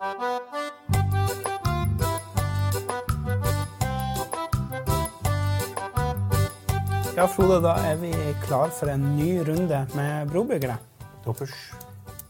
Ja, 0.00 0.06
Frode, 7.28 7.58
da 7.60 7.74
er 7.84 7.98
vi 8.00 8.12
klar 8.40 8.70
for 8.72 8.88
en 8.88 9.02
ny 9.18 9.42
runde 9.44 9.82
med 9.92 10.30
Brobyggere. 10.32 10.78
Toppers. 11.24 11.52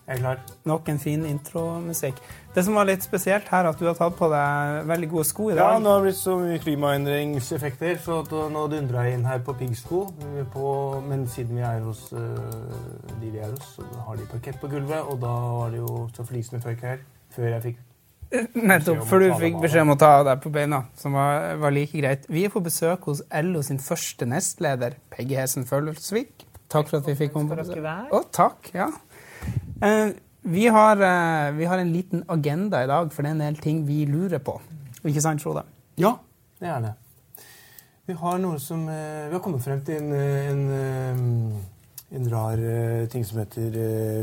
Jeg 0.07 0.17
er 0.17 0.19
klar. 0.19 0.41
Nok 0.67 0.89
en 0.89 0.99
fin 0.99 1.23
intromusikk. 1.25 2.19
Det 2.55 2.65
som 2.67 2.75
var 2.75 2.91
litt 2.91 3.07
spesielt 3.07 3.47
her, 3.55 3.69
at 3.71 3.79
du 3.79 3.87
har 3.87 3.95
tatt 3.95 4.19
på 4.19 4.27
deg 4.35 4.91
veldig 4.91 5.11
gode 5.15 5.29
sko 5.31 5.47
i 5.53 5.55
dag. 5.55 5.63
Ja, 5.63 5.79
nå 5.79 5.93
har 5.93 6.03
det 6.03 6.09
blitt 6.09 6.19
så 6.25 6.35
mye 6.43 6.59
klimaendringseffekter, 6.67 8.03
så 8.03 8.25
nå 8.51 8.67
dundra 8.75 9.07
jeg 9.07 9.21
inn 9.21 9.31
her 9.31 9.47
på 9.47 9.55
piggsko. 9.63 10.03
Men 11.07 11.23
siden 11.31 11.63
vi 11.63 11.63
er 11.71 11.87
hos 11.87 12.03
uh, 12.11 12.19
de 13.23 13.31
vi 13.31 13.39
er 13.39 13.55
hos, 13.55 13.77
så 13.79 13.87
har 14.09 14.19
de 14.19 14.27
parkett 14.35 14.59
på 14.59 14.75
gulvet, 14.75 15.07
og 15.07 15.23
da 15.23 15.39
var 15.55 15.71
det 15.71 15.85
jo 15.85 16.09
så 16.19 16.27
flisende 16.27 16.67
tørk 16.67 16.83
her 16.91 17.07
før 17.35 17.55
jeg 17.55 17.63
fikk 17.69 17.87
Nettopp, 18.31 19.01
for 19.11 19.19
du 19.19 19.33
fikk 19.41 19.57
beskjed 19.59 19.83
om 19.83 19.97
å 19.97 19.99
ta 19.99 20.11
deg 20.23 20.39
på 20.39 20.53
beina, 20.55 20.85
som 20.95 21.17
var, 21.19 21.57
var 21.59 21.73
like 21.75 21.99
greit. 21.99 22.29
Vi 22.31 22.45
er 22.47 22.53
på 22.55 22.63
besøk 22.63 23.09
hos 23.11 23.25
LO 23.43 23.59
sin 23.67 23.81
første 23.83 24.29
nestleder, 24.31 24.95
Peggy 25.11 25.35
Hesen 25.35 25.67
Følelsvik. 25.67 26.45
Takk 26.71 26.87
for 26.93 27.01
at 27.01 27.09
vi 27.11 27.17
fikk 27.19 27.33
komme 27.35 27.51
på 27.51 27.59
besøk. 27.59 27.83
Å, 28.15 28.21
takk, 28.31 28.71
ja. 28.77 28.87
Eh, 29.83 30.13
vi, 30.47 30.69
har, 30.71 31.03
eh, 31.03 31.51
vi 31.59 31.67
har 31.67 31.83
en 31.83 31.91
liten 31.91 32.23
agenda 32.31 32.85
i 32.85 32.91
dag, 32.93 33.11
for 33.11 33.27
det 33.27 33.33
er 33.33 33.35
en 33.35 33.43
del 33.49 33.59
ting 33.65 33.83
vi 33.89 34.05
lurer 34.07 34.39
på. 34.47 34.55
Ikke 35.03 35.25
sant, 35.25 35.43
Frode? 35.43 35.65
Ja, 35.99 36.15
det 36.63 36.71
er 36.71 36.85
det. 36.87 36.93
Vi 38.07 38.15
har 38.19 38.39
noe 38.43 38.59
som 38.63 38.87
eh, 38.91 39.27
Vi 39.31 39.37
har 39.37 39.43
kommet 39.43 39.63
frem 39.65 39.83
til 39.87 39.99
en, 40.01 40.15
eh, 40.15 40.47
en, 40.53 40.63
eh, 40.77 42.15
en 42.19 42.31
rar 42.31 42.63
eh, 42.63 43.09
ting 43.11 43.27
som 43.27 43.43
heter 43.43 43.75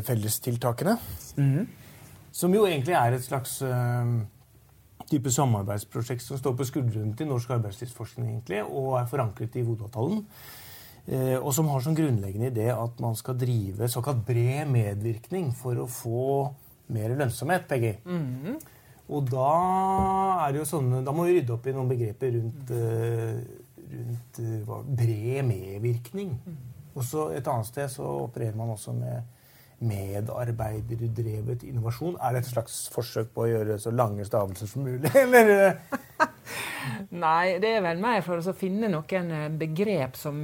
fellestiltakene. 0.07 0.95
fellestiltakene. 0.95 0.97
Mhm. 1.43 1.67
Som 2.37 2.53
jo 2.53 2.67
egentlig 2.67 2.93
er 2.93 3.15
et 3.15 3.25
slags 3.25 3.55
eh, 3.65 4.11
type 5.09 5.31
samarbeidsprosjekt 5.33 6.21
som 6.21 6.37
står 6.37 6.53
på 6.59 6.67
skuldrene 6.69 7.15
til 7.17 7.29
norsk 7.31 7.55
arbeidslivsforskning 7.57 8.29
egentlig, 8.29 8.61
og 8.67 8.99
er 8.99 9.09
forankret 9.09 9.57
i 9.57 9.63
hovedavtalen. 9.65 10.23
Eh, 11.07 11.37
og 11.39 11.49
som 11.55 11.69
har 11.71 11.81
som 11.81 11.95
grunnleggende 11.97 12.51
idé 12.51 12.67
at 12.73 12.99
man 13.01 13.15
skal 13.17 13.37
drive 13.39 13.87
såkalt 13.89 14.25
bred 14.27 14.67
medvirkning 14.69 15.53
for 15.55 15.79
å 15.79 15.87
få 15.89 16.25
mer 16.93 17.15
lønnsomhet, 17.15 17.65
Peggy. 17.69 17.95
Og 19.07 19.29
da 19.31 19.51
er 20.45 20.59
sånne, 20.67 20.99
da 21.07 21.13
må 21.15 21.25
vi 21.25 21.37
rydde 21.37 21.55
opp 21.55 21.67
i 21.67 21.73
noen 21.75 21.89
begreper 21.89 22.35
rundt, 22.35 22.73
eh, 22.75 23.39
rundt 23.95 24.41
hva, 24.67 24.81
bred 24.83 25.47
medvirkning. 25.47 26.35
Og 26.93 27.05
så 27.07 27.29
et 27.37 27.47
annet 27.47 27.69
sted 27.69 27.89
så 27.93 28.03
opererer 28.27 28.57
man 28.59 28.75
også 28.75 28.93
med 28.93 29.23
medarbeiderdrevet 29.79 31.63
innovasjon. 31.67 32.17
Er 32.21 32.33
det 32.33 32.43
et 32.43 32.49
slags 32.49 32.77
forsøk 32.93 33.29
på 33.35 33.45
å 33.45 33.49
gjøre 33.51 33.77
så 33.81 33.93
lange 33.93 34.25
stavelser 34.25 34.69
som 34.71 34.87
mulig? 34.87 35.11
Eller? 35.23 35.77
Nei, 37.13 37.57
det 37.61 37.73
er 37.75 37.83
vel 37.85 38.01
mer 38.01 38.23
for 38.25 38.39
å 38.39 38.55
finne 38.57 38.89
noen 38.91 39.31
eh, 39.35 39.49
begrep 39.59 40.17
som 40.17 40.39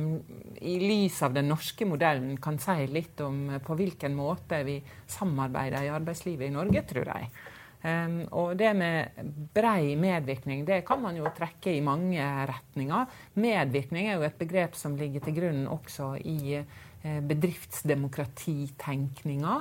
i 0.61 0.75
lys 0.81 1.21
av 1.25 1.33
den 1.35 1.49
norske 1.51 1.87
modellen 1.87 2.35
kan 2.43 2.59
si 2.61 2.85
litt 2.91 3.21
om 3.23 3.47
eh, 3.55 3.63
på 3.63 3.77
hvilken 3.79 4.15
måte 4.17 4.61
vi 4.67 4.77
samarbeider 5.09 5.87
i 5.87 5.93
arbeidslivet 5.93 6.49
i 6.49 6.53
Norge, 6.53 6.85
tror 6.89 7.13
jeg. 7.15 7.31
Um, 7.83 8.23
og 8.31 8.55
det 8.55 8.69
med 8.79 9.11
brei 9.51 9.97
medvirkning 9.99 10.61
det 10.63 10.85
kan 10.87 11.01
man 11.03 11.17
jo 11.19 11.27
trekke 11.35 11.67
i 11.75 11.83
mange 11.83 12.23
retninger. 12.47 13.11
Medvirkning 13.43 14.07
er 14.07 14.15
jo 14.15 14.23
et 14.23 14.39
begrep 14.39 14.71
som 14.79 14.95
ligger 14.95 15.19
til 15.25 15.35
grunn 15.35 15.67
også 15.67 16.15
i 16.23 16.55
eh, 16.55 17.19
bedriftsdemokratitenkninga. 17.27 19.55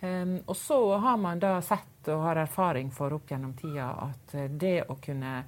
Um, 0.00 0.40
og 0.46 0.56
så 0.56 0.96
har 1.04 1.16
man 1.20 1.38
da 1.42 1.60
sett 1.64 2.08
og 2.14 2.22
har 2.24 2.36
erfaring 2.46 2.90
for 2.96 3.12
opp 3.12 3.28
gjennom 3.28 3.52
tida 3.60 3.90
at 4.08 4.34
eh, 4.38 4.48
det 4.48 4.88
å 4.88 4.96
kunne 4.96 5.44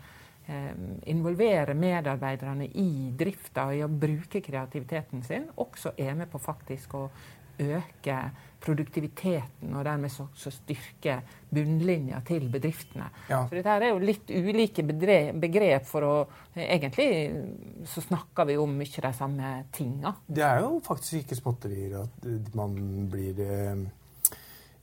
involvere 1.05 1.77
medarbeiderne 1.77 2.65
i 2.81 3.13
drifta 3.13 3.69
og 3.69 3.77
i 3.77 3.85
å 3.85 3.89
bruke 3.93 4.41
kreativiteten 4.41 5.21
sin, 5.21 5.45
også 5.61 5.93
er 6.01 6.17
med 6.17 6.33
på 6.33 6.41
faktisk 6.41 6.97
å 6.97 7.13
øke 7.61 8.33
produktiviteten 8.63 9.75
og 9.77 9.85
dermed 9.87 10.13
så, 10.13 10.27
så 10.37 10.51
styrke 10.53 11.21
bunnlinja 11.55 12.21
til 12.27 12.49
bedriftene. 12.53 13.09
Ja. 13.31 13.45
Så 13.49 13.57
dette 13.57 13.77
er 13.77 13.93
jo 13.93 14.01
litt 14.03 14.31
ulike 14.31 14.85
begrep 14.85 15.87
for 15.89 16.07
å 16.09 16.17
Egentlig 16.59 17.85
så 17.87 18.03
snakker 18.03 18.49
vi 18.49 18.57
om 18.59 18.73
mye 18.75 19.03
de 19.05 19.11
samme 19.15 19.51
tinga. 19.71 20.11
Det 20.27 20.43
er 20.43 20.65
jo 20.65 20.81
faktisk 20.83 21.21
ikke 21.21 21.37
småtterier 21.39 21.93
at 22.01 22.49
man 22.59 22.75
blir 23.13 23.39
eh, 23.45 23.85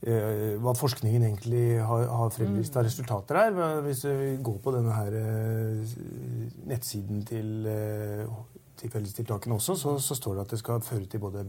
eh, 0.06 0.54
Hva 0.62 0.72
forskningen 0.78 1.26
egentlig 1.28 1.66
har, 1.84 2.06
har 2.22 2.32
fremvist 2.32 2.78
av 2.80 2.86
resultater 2.88 3.40
her. 3.42 3.60
Hvis 3.84 4.06
vi 4.08 4.30
går 4.48 4.56
på 4.64 4.72
denne 4.78 4.96
her 4.96 5.18
eh, 5.20 5.98
nettsiden 6.72 7.26
til, 7.28 7.52
eh, 7.68 8.24
til 8.80 8.94
fellestiltakene 8.96 9.60
også, 9.60 9.76
så, 9.76 9.98
så 10.00 10.16
står 10.16 10.38
det 10.38 10.46
at 10.46 10.56
det 10.56 10.62
skal 10.62 10.86
føre 10.86 11.04
til 11.12 11.26
både 11.26 11.44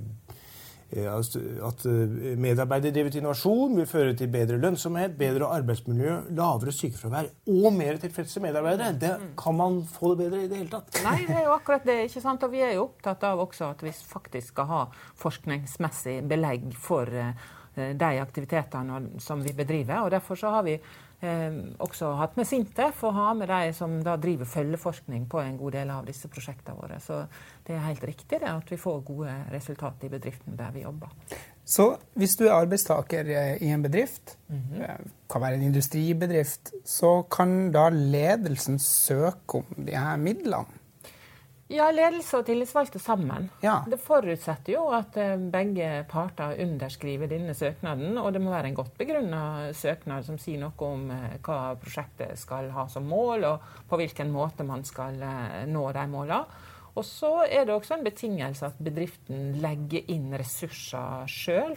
at 0.88 1.86
eh, 1.86 2.36
medarbeiderdrevet 2.40 3.18
innovasjon 3.20 3.76
vil 3.76 3.88
føre 3.90 4.14
til 4.16 4.30
bedre 4.32 4.56
lønnsomhet, 4.62 5.18
bedre 5.20 5.50
arbeidsmiljø, 5.58 6.14
lavere 6.38 6.72
sykefravær 6.72 7.28
og 7.52 7.74
mer 7.76 8.00
tilfredse 8.00 8.40
medarbeidere. 8.44 8.94
Det, 8.96 9.12
kan 9.40 9.58
man 9.58 9.82
få 9.92 10.14
det 10.14 10.22
bedre 10.24 10.46
i 10.46 10.48
det 10.48 10.62
hele 10.62 10.72
tatt? 10.72 11.02
Nei, 11.04 11.26
det 11.28 11.36
er 11.42 11.50
jo 11.50 11.58
akkurat 11.58 11.84
det. 11.88 11.98
ikke 12.08 12.24
sant? 12.24 12.46
Og 12.48 12.56
vi 12.56 12.64
er 12.64 12.78
jo 12.78 12.86
opptatt 12.88 13.28
av 13.28 13.44
også 13.44 13.74
at 13.74 13.84
vi 13.84 13.92
faktisk 13.92 14.54
skal 14.56 14.72
ha 14.72 14.82
forskningsmessig 15.20 16.22
belegg 16.30 16.72
for 16.80 17.12
eh, 17.12 17.36
de 17.76 18.14
aktivitetene 18.24 19.20
som 19.24 19.44
vi 19.44 19.52
bedriver. 19.58 20.06
og 20.06 20.16
Derfor 20.16 20.40
så 20.40 20.56
har 20.56 20.64
vi 20.70 20.78
eh, 20.80 21.07
også 21.18 22.12
hatt 22.20 22.36
med 22.38 22.46
Sintef 22.46 23.00
og 23.08 23.16
har 23.18 23.34
med 23.34 23.50
de 23.50 23.74
som 23.74 23.96
da 24.06 24.14
driver 24.22 24.46
følgeforskning 24.46 25.24
på 25.30 25.42
en 25.42 25.58
god 25.58 25.74
del 25.74 25.90
av 25.90 26.06
disse 26.06 26.30
prosjektene 26.30 26.78
våre. 26.78 27.00
Så 27.02 27.24
det 27.66 27.74
er 27.74 27.88
helt 27.88 28.06
riktig 28.06 28.38
det 28.44 28.52
at 28.52 28.70
vi 28.70 28.78
får 28.78 29.02
gode 29.08 29.34
resultater 29.50 30.06
i 30.06 30.14
bedriften 30.14 30.58
der 30.60 30.76
vi 30.76 30.86
jobber. 30.86 31.10
Så 31.68 31.90
hvis 32.16 32.38
du 32.40 32.46
er 32.46 32.56
arbeidstaker 32.56 33.28
eh, 33.28 33.64
i 33.66 33.74
en 33.76 33.82
bedrift, 33.84 34.38
eh, 34.48 35.02
kan 35.28 35.44
være 35.44 35.58
en 35.58 35.66
industribedrift, 35.68 36.72
så 36.86 37.24
kan 37.32 37.74
da 37.76 37.90
ledelsen 37.92 38.80
søke 38.80 39.64
om 39.64 39.88
de 39.88 39.98
her 39.98 40.22
midlene? 40.22 40.77
Ja, 41.68 41.90
ledelse 41.92 42.40
og 42.40 42.46
tillitsvalgte 42.48 43.00
sammen. 43.02 43.50
Ja. 43.60 43.82
Det 43.92 44.00
forutsetter 44.00 44.72
jo 44.78 44.86
at 44.96 45.18
eh, 45.20 45.34
begge 45.52 46.06
parter 46.08 46.56
underskriver 46.64 47.28
denne 47.28 47.52
søknaden, 47.58 48.16
og 48.22 48.30
det 48.32 48.42
må 48.44 48.54
være 48.54 48.72
en 48.72 48.78
godt 48.78 48.94
begrunna 48.96 49.74
søknad 49.76 50.24
som 50.24 50.40
sier 50.40 50.62
noe 50.62 50.88
om 50.88 51.10
eh, 51.12 51.36
hva 51.44 51.76
prosjektet 51.82 52.40
skal 52.40 52.72
ha 52.72 52.88
som 52.92 53.10
mål, 53.12 53.44
og 53.50 53.84
på 53.90 54.00
hvilken 54.00 54.32
måte 54.32 54.64
man 54.68 54.88
skal 54.88 55.20
eh, 55.20 55.66
nå 55.68 55.84
de 55.92 56.08
målene. 56.08 56.64
Og 56.98 57.04
så 57.06 57.34
er 57.44 57.68
det 57.68 57.76
også 57.76 57.98
en 57.98 58.08
betingelse 58.08 58.72
at 58.72 58.80
bedriften 58.82 59.58
legger 59.62 60.08
inn 60.10 60.32
ressurser 60.34 61.28
sjøl. 61.30 61.76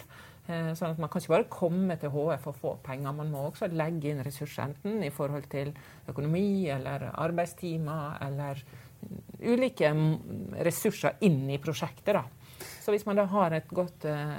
Sånn 0.48 0.94
at 0.94 0.98
Man 0.98 1.10
kan 1.12 1.20
ikke 1.20 1.34
bare 1.34 1.46
komme 1.52 1.94
til 2.00 2.10
HF 2.10 2.46
og 2.48 2.56
få 2.58 2.70
penger, 2.82 3.12
man 3.14 3.28
må 3.30 3.42
også 3.50 3.68
legge 3.68 4.08
inn 4.10 4.22
ressurser 4.24 4.64
enten 4.64 5.04
i 5.04 5.12
forhold 5.14 5.44
til 5.52 5.68
økonomi 6.10 6.70
eller 6.72 7.04
arbeidstimer 7.12 8.16
eller 8.24 8.64
ulike 9.40 9.92
mm, 9.94 10.14
ressurser 10.64 11.18
inn 11.26 11.48
i 11.50 11.58
prosjektet. 11.58 12.14
da. 12.14 12.24
Så 12.84 12.92
hvis 12.94 13.06
man 13.06 13.16
da 13.16 13.26
har 13.30 13.56
godt, 13.68 14.04
eh, 14.04 14.34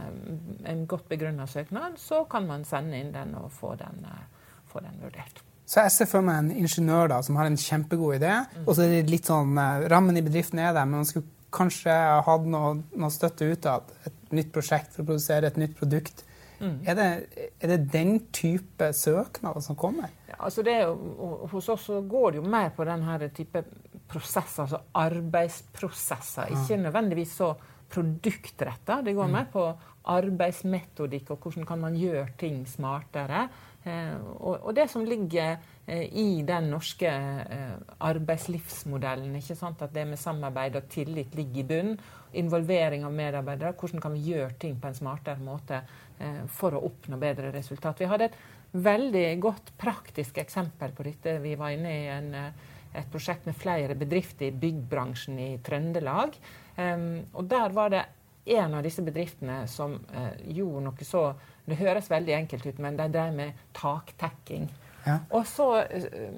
en 0.72 0.86
godt 0.88 1.10
begrunna 1.10 1.48
søknad, 1.48 1.98
så 1.98 2.24
kan 2.30 2.48
man 2.48 2.66
sende 2.66 3.00
inn 3.00 3.14
den 3.14 3.36
og 3.36 3.52
få 3.52 3.76
den, 3.76 4.06
eh, 4.06 4.50
få 4.68 4.80
den 4.80 5.02
vurdert. 5.02 5.44
Så 5.66 5.82
jeg 5.86 5.92
ser 5.92 6.06
for 6.06 6.22
meg 6.22 6.38
en 6.38 6.52
ingeniør 6.52 7.08
da, 7.08 7.22
som 7.22 7.36
har 7.36 7.46
en 7.46 7.58
kjempegod 7.58 8.20
idé, 8.20 8.34
og 8.66 8.76
så 8.76 8.84
er 8.84 8.90
det 8.90 9.12
litt 9.12 9.30
sånn 9.30 9.58
eh, 9.58 9.88
Rammen 9.90 10.18
i 10.18 10.26
bedriften 10.26 10.60
er 10.60 10.74
der, 10.74 10.86
men 10.86 11.02
man 11.02 11.06
skulle 11.06 11.30
kanskje 11.52 11.94
hatt 12.26 12.46
noe, 12.48 12.82
noe 12.96 13.12
støtte 13.12 13.48
ut 13.52 13.66
av 13.66 13.84
et 14.06 14.36
nytt 14.36 14.52
prosjekt 14.52 14.94
for 14.94 15.04
å 15.04 15.12
produsere 15.12 15.48
et 15.48 15.58
nytt 15.58 15.78
produkt. 15.78 16.26
Er, 16.62 16.94
det, 16.94 17.50
er 17.58 17.72
det 17.72 17.90
den 17.90 18.20
type 18.30 18.92
søknader 18.94 19.64
som 19.66 19.76
kommer? 19.76 20.12
Ja, 20.30 20.36
altså 20.46 20.62
det 20.62 20.76
er 20.78 20.92
jo, 20.92 21.48
hos 21.50 21.70
oss 21.74 21.88
så 21.90 22.02
går 22.06 22.36
det 22.36 22.38
jo 22.38 22.52
mer 22.54 22.70
på 22.76 22.86
den 22.86 23.02
type 23.34 23.64
prosesser, 24.12 24.66
altså 24.66 24.82
arbeidsprosesser. 25.00 26.52
Ikke 26.56 26.82
nødvendigvis 26.84 27.38
så 27.40 27.54
produktretta. 27.92 29.02
Det 29.06 29.16
går 29.16 29.32
mer 29.32 29.50
på 29.52 29.66
arbeidsmetodikk 30.12 31.34
og 31.34 31.44
hvordan 31.44 31.68
kan 31.68 31.82
man 31.82 31.98
gjøre 31.98 32.32
ting 32.40 32.64
smartere. 32.70 33.48
Eh, 33.82 34.14
og, 34.46 34.70
det 34.78 34.88
som 34.92 35.06
ligger 35.06 35.56
eh, 35.88 36.06
i 36.06 36.44
den 36.46 36.70
norske 36.70 37.10
eh, 37.10 37.76
arbeidslivsmodellen, 38.06 39.36
ikke 39.40 39.58
sant? 39.58 39.82
at 39.82 39.94
det 39.94 40.06
med 40.08 40.22
samarbeid 40.22 40.78
og 40.78 40.90
tillit 40.92 41.36
ligger 41.36 41.64
i 41.64 41.68
bunn. 41.74 41.96
Involvering 42.38 43.04
av 43.04 43.14
medarbeidere. 43.14 43.74
Hvordan 43.76 44.02
kan 44.02 44.14
vi 44.16 44.32
gjøre 44.32 44.54
ting 44.60 44.78
på 44.80 44.88
en 44.88 44.96
smartere 44.96 45.42
måte 45.44 45.82
for 46.54 46.78
å 46.78 46.84
oppnå 46.86 47.18
bedre 47.18 47.50
resultat. 47.50 47.98
Vi 47.98 48.06
hadde 48.06 48.28
et 48.30 48.36
veldig 48.86 49.24
godt 49.42 49.72
praktisk 49.82 50.38
eksempel 50.38 50.94
på 50.94 51.04
dette. 51.08 51.40
Vi 51.42 51.56
var 51.58 51.74
inne 51.74 51.92
i 51.92 52.04
en, 52.14 52.28
et 52.94 53.12
prosjekt 53.12 53.48
med 53.48 53.58
flere 53.58 53.96
bedrifter 53.96 54.50
i 54.50 54.56
byggbransjen 54.64 55.40
i 55.40 55.52
Trøndelag. 55.64 56.36
Um, 56.78 57.24
og 57.34 57.48
der 57.52 57.76
var 57.76 57.94
det 57.94 58.06
en 58.52 58.78
av 58.78 58.84
disse 58.84 59.04
bedriftene 59.06 59.64
som 59.70 60.00
uh, 60.12 60.34
gjorde 60.50 60.86
noe 60.88 61.06
så 61.08 61.26
Det 61.62 61.78
høres 61.78 62.10
veldig 62.10 62.34
enkelt 62.36 62.66
ut, 62.66 62.80
men 62.82 62.98
de 62.98 63.06
drev 63.14 63.36
med 63.38 63.60
taktekking. 63.78 64.66
Ja. 65.06 65.18
Og 65.34 65.46
så 65.50 65.68
eh, 65.82 66.34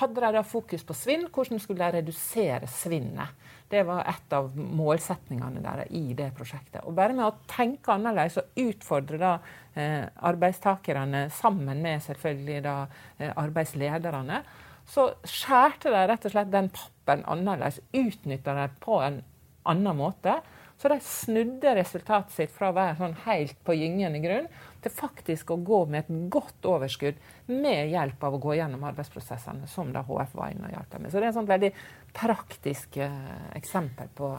hadde 0.00 0.22
de 0.22 0.30
da 0.34 0.42
fokus 0.46 0.84
på 0.86 0.96
svinn. 0.96 1.28
Hvordan 1.30 1.60
skulle 1.62 1.86
de 1.86 2.00
redusere 2.00 2.68
svinnet? 2.70 3.36
Det 3.70 3.84
var 3.86 4.02
et 4.10 4.34
av 4.34 4.48
målsetningene 4.56 5.62
deres 5.62 5.92
i 5.94 6.14
det 6.18 6.32
prosjektet. 6.34 6.82
Og 6.82 6.96
bare 6.96 7.14
med 7.14 7.28
å 7.28 7.50
tenke 7.50 7.94
annerledes 7.94 8.40
og 8.40 8.64
utfordre 8.64 9.20
da 9.20 9.36
eh, 9.78 10.08
arbeidstakerne 10.26 11.28
sammen 11.34 11.82
med 11.84 12.02
selvfølgelig 12.06 12.64
da 12.66 12.74
eh, 13.18 13.30
arbeidslederne, 13.30 14.42
så 14.88 15.10
skjærte 15.26 15.92
de 15.92 16.06
rett 16.10 16.24
og 16.26 16.32
slett 16.34 16.52
den 16.52 16.70
pappen 16.74 17.24
annerledes. 17.30 17.80
Utnytta 17.92 18.56
den 18.56 18.80
på 18.82 19.00
en 19.04 19.20
annen 19.68 19.98
måte. 19.98 20.40
Så 20.80 20.88
de 20.88 20.96
snudde 21.04 21.74
resultatet 21.76 22.32
sitt 22.32 22.52
fra 22.54 22.70
å 22.70 22.76
være 22.76 22.96
sånn 22.96 23.16
helt 23.26 23.58
på 23.66 23.74
gyngende 23.76 24.22
grunn 24.22 24.46
til 24.80 24.94
faktisk 24.96 25.52
å 25.52 25.58
gå 25.60 25.82
med 25.92 26.06
et 26.06 26.30
godt 26.32 26.64
overskudd 26.70 27.18
med 27.50 27.90
hjelp 27.92 28.24
av 28.24 28.38
å 28.38 28.40
gå 28.40 28.54
gjennom 28.56 28.86
arbeidsprosessene, 28.88 29.68
som 29.68 29.90
da 29.92 30.00
HF 30.06 30.32
var 30.38 30.54
inne 30.54 30.70
og 30.70 30.72
hjalp 30.78 30.96
med. 30.96 31.12
Så 31.12 31.20
det 31.20 31.28
er 31.28 31.36
et 31.36 31.52
veldig 31.52 31.70
praktisk 32.16 32.96
eh, 33.04 33.44
eksempel 33.60 34.08
på, 34.16 34.32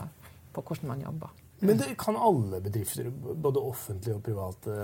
på 0.55 0.65
hvordan 0.65 0.93
man 0.95 1.05
jobber. 1.05 1.37
Men 1.61 1.77
det, 1.77 1.91
kan 1.97 2.17
alle 2.17 2.57
bedrifter, 2.61 3.11
både 3.13 3.61
offentlige 3.61 4.17
og 4.17 4.23
private, 4.25 4.75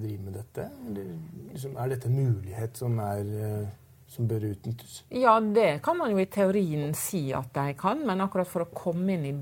drive 0.00 0.22
med 0.24 0.36
dette? 0.38 0.64
Eller, 0.88 1.10
liksom, 1.50 1.74
er 1.76 1.92
dette 1.92 2.08
en 2.08 2.16
mulighet 2.16 2.80
som, 2.80 2.96
er, 3.04 3.32
eh, 3.36 3.66
som 4.12 4.28
bør 4.30 4.50
utnyttes? 4.52 5.02
Ja, 5.08 5.38
det 5.40 5.82
kan 5.84 5.98
man 5.98 6.12
jo 6.12 6.20
i 6.22 6.30
teorien 6.30 6.94
si 6.98 7.30
at 7.36 7.52
de 7.56 7.72
kan, 7.78 8.04
men 8.06 8.24
akkurat 8.24 8.48
for 8.48 8.66
å 8.66 8.72
komme 8.76 9.16
inn 9.16 9.28
i 9.28 9.34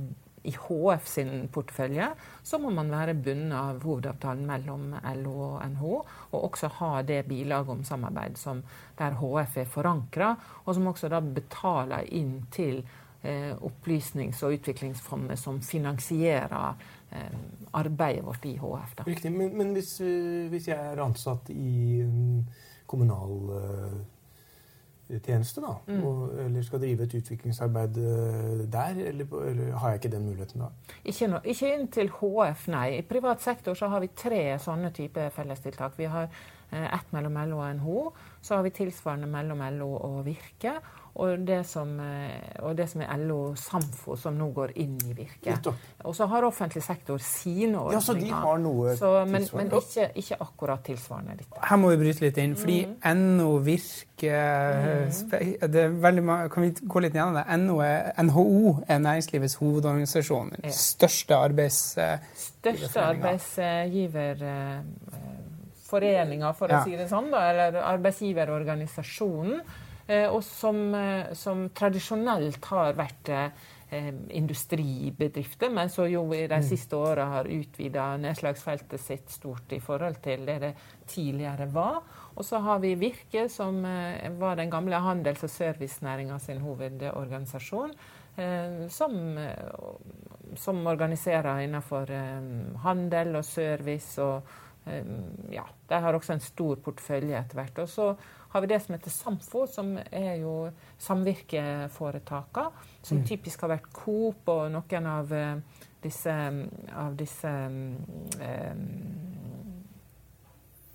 i 0.43 0.53
HF 0.57 1.07
sin 1.07 1.49
portefølje, 1.53 2.07
så 2.43 2.59
må 2.59 2.71
man 2.73 2.91
være 2.93 3.15
bundet 3.15 3.57
av 3.59 3.83
hovedavtalen 3.85 4.47
mellom 4.49 4.95
LO 5.21 5.35
og 5.45 5.59
NH, 5.67 5.85
og 6.31 6.47
også 6.49 6.71
ha 6.79 6.93
det 7.07 7.25
bilaget 7.29 7.75
om 7.75 7.85
samarbeid 7.85 8.39
som 8.41 8.63
der 8.99 9.19
HF 9.21 9.59
er 9.61 9.69
forankra, 9.69 10.33
og 10.65 10.75
som 10.77 10.89
også 10.89 11.11
da 11.13 11.21
betaler 11.21 12.09
inn 12.17 12.39
til 12.53 12.81
eh, 13.23 13.53
Opplysnings- 13.53 14.41
og 14.47 14.57
utviklingsfondet, 14.57 15.39
som 15.39 15.61
finansierer 15.61 16.87
eh, 17.11 17.37
arbeidet 17.77 18.25
vårt 18.25 18.49
i 18.49 18.57
HF. 18.57 18.97
Da. 18.97 19.09
Riktig, 19.11 19.33
Men, 19.37 19.53
men 19.59 19.75
hvis, 19.77 19.99
hvis, 20.01 20.71
jeg 20.73 20.79
er 20.79 21.05
ansatt 21.05 21.53
i 21.53 22.01
en 22.07 22.49
kommunal 22.89 23.53
eh, 23.59 24.01
tjeneste, 25.19 25.63
da, 25.65 25.75
mm. 25.87 26.05
og, 26.07 26.23
eller 26.45 26.63
skal 26.67 26.83
drive 26.83 27.07
et 27.07 27.17
utviklingsarbeid 27.19 27.99
eh, 27.99 28.63
der, 28.71 29.03
eller, 29.11 29.35
eller, 29.49 29.73
har 29.83 29.95
jeg 29.95 30.01
ikke 30.01 30.13
den 30.15 30.29
muligheten 30.29 30.65
da? 30.65 30.71
Ikke, 31.05 31.29
no, 31.33 31.43
ikke 31.45 31.75
inntil 31.75 32.13
HF, 32.21 32.69
nei. 32.73 32.87
I 32.99 33.03
privat 33.09 33.43
sektor 33.43 33.75
så 33.79 33.91
har 33.91 34.05
vi 34.05 34.13
tre 34.15 34.45
sånne 34.63 34.93
typer 34.97 35.33
fellestiltak. 35.35 35.99
Vi 35.99 36.09
har 36.11 36.29
eh, 36.29 36.87
ett 36.87 37.13
mellom 37.17 37.39
LO 37.51 37.61
og 37.61 37.77
NHO. 37.81 38.07
Så 38.41 38.57
har 38.57 38.67
vi 38.67 38.75
tilsvarende 38.77 39.29
mellom 39.31 39.63
LO 39.79 39.93
og 39.99 40.25
Virke 40.29 40.79
og 41.15 41.43
det, 41.47 41.67
som, 41.67 41.91
eh, 42.01 42.63
og 42.63 42.77
det 42.79 42.87
som 42.91 43.03
er 43.03 43.23
LO 43.25 43.55
Samfo, 43.59 44.15
som 44.17 44.37
nå 44.39 44.47
går 44.55 44.73
inn 44.79 44.95
i 45.11 45.15
Virke. 45.17 45.57
Og 46.07 46.15
så 46.17 46.29
har 46.31 46.47
offentlig 46.47 46.83
sektor 46.87 47.19
sine 47.19 47.81
ordninger. 47.81 47.99
Ja, 47.99 48.01
så 48.05 48.15
de 48.15 48.31
har 48.31 48.61
noe 48.63 48.95
så, 48.99 49.11
men, 49.27 49.47
men 49.59 49.73
ikke, 49.75 50.07
ikke, 50.15 50.39
akkurat 50.41 50.85
tilsvarende 50.87 51.37
dette. 51.41 51.59
Her 51.67 51.81
må 51.83 51.91
vi 51.93 51.99
bryte 52.05 52.25
litt 52.25 52.39
inn, 52.39 52.55
fordi 52.59 52.79
mm. 52.87 52.95
NO 53.19 53.51
Virke 53.67 54.31
mm. 54.31 55.67
det 55.67 55.85
er 55.85 55.99
veldig, 56.07 56.25
Kan 56.55 56.69
vi 56.69 56.73
gå 56.95 57.05
litt 57.05 57.19
gjennom 57.19 57.41
det? 57.41 57.45
NO 57.65 57.81
er, 57.85 58.13
NHO 58.31 58.77
er 58.87 59.03
næringslivets 59.03 59.59
hovedorganisasjon. 59.61 60.55
Den 60.61 60.79
største 60.79 61.43
arbeids... 61.43 61.83
Største 62.61 63.03
arbeidsgiver 63.03 64.47
foreninga, 65.91 66.53
for 66.57 66.71
å 66.71 66.83
si 66.87 66.97
det 66.99 67.09
sånn, 67.11 67.31
da, 67.33 67.45
eller 67.51 67.79
arbeidsgiverorganisasjonen. 67.83 69.63
Eh, 70.11 70.27
og 70.27 70.43
som, 70.45 70.95
eh, 70.95 71.33
som 71.39 71.69
tradisjonelt 71.71 72.65
har 72.73 72.97
vært 72.99 73.29
eh, 73.31 74.09
industribedrifter, 74.35 75.71
men 75.71 75.91
som 75.91 76.09
jo 76.11 76.25
i 76.35 76.47
de 76.51 76.59
mm. 76.59 76.67
siste 76.67 76.99
åra 76.99 77.29
har 77.31 77.51
utvida 77.51 78.07
nedslagsfeltet 78.19 79.03
sitt 79.03 79.31
stort 79.31 79.71
i 79.75 79.79
forhold 79.83 80.19
til 80.25 80.43
det 80.49 80.57
det 80.65 80.73
tidligere 81.11 81.69
var. 81.71 82.01
Og 82.35 82.47
så 82.47 82.59
har 82.65 82.81
vi 82.83 82.97
Virke, 82.99 83.49
som 83.51 83.83
var 84.39 84.57
den 84.57 84.71
gamle 84.71 84.99
handels- 85.03 85.43
og 85.47 85.51
servicenæringa 85.51 86.39
sin 86.39 86.63
hovedorganisasjon. 86.63 87.95
Som, 88.89 89.17
som, 90.57 90.79
organiserer 90.87 91.65
innenfor 91.67 92.13
handel 92.85 93.35
og 93.37 93.45
service. 93.45 94.23
og 94.23 94.47
ja, 95.51 95.67
De 95.89 96.01
har 96.01 96.15
også 96.15 96.39
en 96.39 96.47
stor 96.47 96.79
portefølje 96.81 97.43
etter 97.43 97.59
hvert. 97.59 97.83
Og 97.83 97.91
så 97.91 98.15
har 98.51 98.61
vi 98.61 98.71
det 98.71 98.81
som 98.83 98.95
heter 98.95 99.11
Samfo, 99.15 99.67
som 99.71 99.93
er 100.11 100.35
jo 100.43 100.55
samvirkeforetakene. 100.99 102.87
Som 103.03 103.23
mm. 103.23 103.27
typisk 103.29 103.63
har 103.65 103.77
vært 103.77 103.91
Coop 103.95 104.51
og 104.51 104.65
noen 104.75 105.07
av 105.07 105.31
uh, 105.33 105.83
disse, 106.03 106.35
av 106.99 107.15
disse 107.19 107.53
um, 107.71 107.95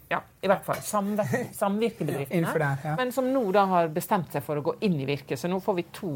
ja, 0.10 0.20
i 0.42 0.48
hvert 0.48 0.66
fall 0.66 0.82
samvirke, 0.86 1.46
samvirkebedriftene. 1.62 2.78
Ja. 2.84 2.96
Men 2.98 3.12
som 3.12 3.32
nå 3.34 3.44
da 3.56 3.66
har 3.72 3.90
bestemt 3.94 4.36
seg 4.36 4.44
for 4.46 4.60
å 4.60 4.66
gå 4.66 4.76
inn 4.86 5.00
i 5.02 5.08
Virke. 5.08 5.38
Så 5.38 5.50
nå 5.52 5.60
får 5.64 5.80
vi 5.80 5.88
to 5.96 6.14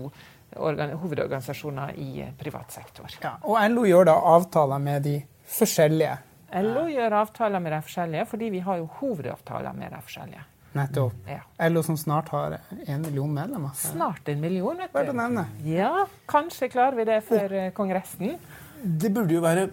hovedorganisasjoner 0.50 1.98
i 1.98 2.22
eh, 2.22 2.34
privat 2.38 2.72
sektor. 2.74 3.10
Ja, 3.22 3.36
og 3.46 3.60
LO 3.70 3.86
gjør 3.86 4.10
da 4.10 4.16
avtaler 4.36 4.82
med 4.82 5.06
de 5.06 5.16
forskjellige? 5.58 6.18
LO 6.66 6.88
gjør 6.90 7.20
avtaler 7.22 7.62
med 7.62 7.76
de 7.76 7.82
forskjellige, 7.86 8.26
fordi 8.30 8.50
vi 8.54 8.64
har 8.66 8.80
jo 8.82 8.88
hovedavtaler 9.02 9.78
med 9.78 9.94
de 9.94 10.02
forskjellige. 10.06 10.46
Nettopp. 10.78 11.14
Ja. 11.26 11.42
LO 11.70 11.84
som 11.84 11.98
snart 11.98 12.30
har 12.30 12.60
en 12.86 13.02
million 13.02 13.34
medlemmer. 13.34 13.74
Snart 13.76 14.30
en 14.30 14.42
million, 14.42 14.78
vet 14.78 14.94
du. 14.94 15.14
nevne. 15.18 15.46
Ja, 15.66 16.08
kanskje 16.30 16.70
klarer 16.70 17.00
vi 17.00 17.08
det 17.10 17.22
før 17.28 17.56
oh. 17.58 17.70
kongressen. 17.78 18.38
Det 18.80 19.10
burde 19.12 19.34
jo 19.34 19.42
være 19.44 19.66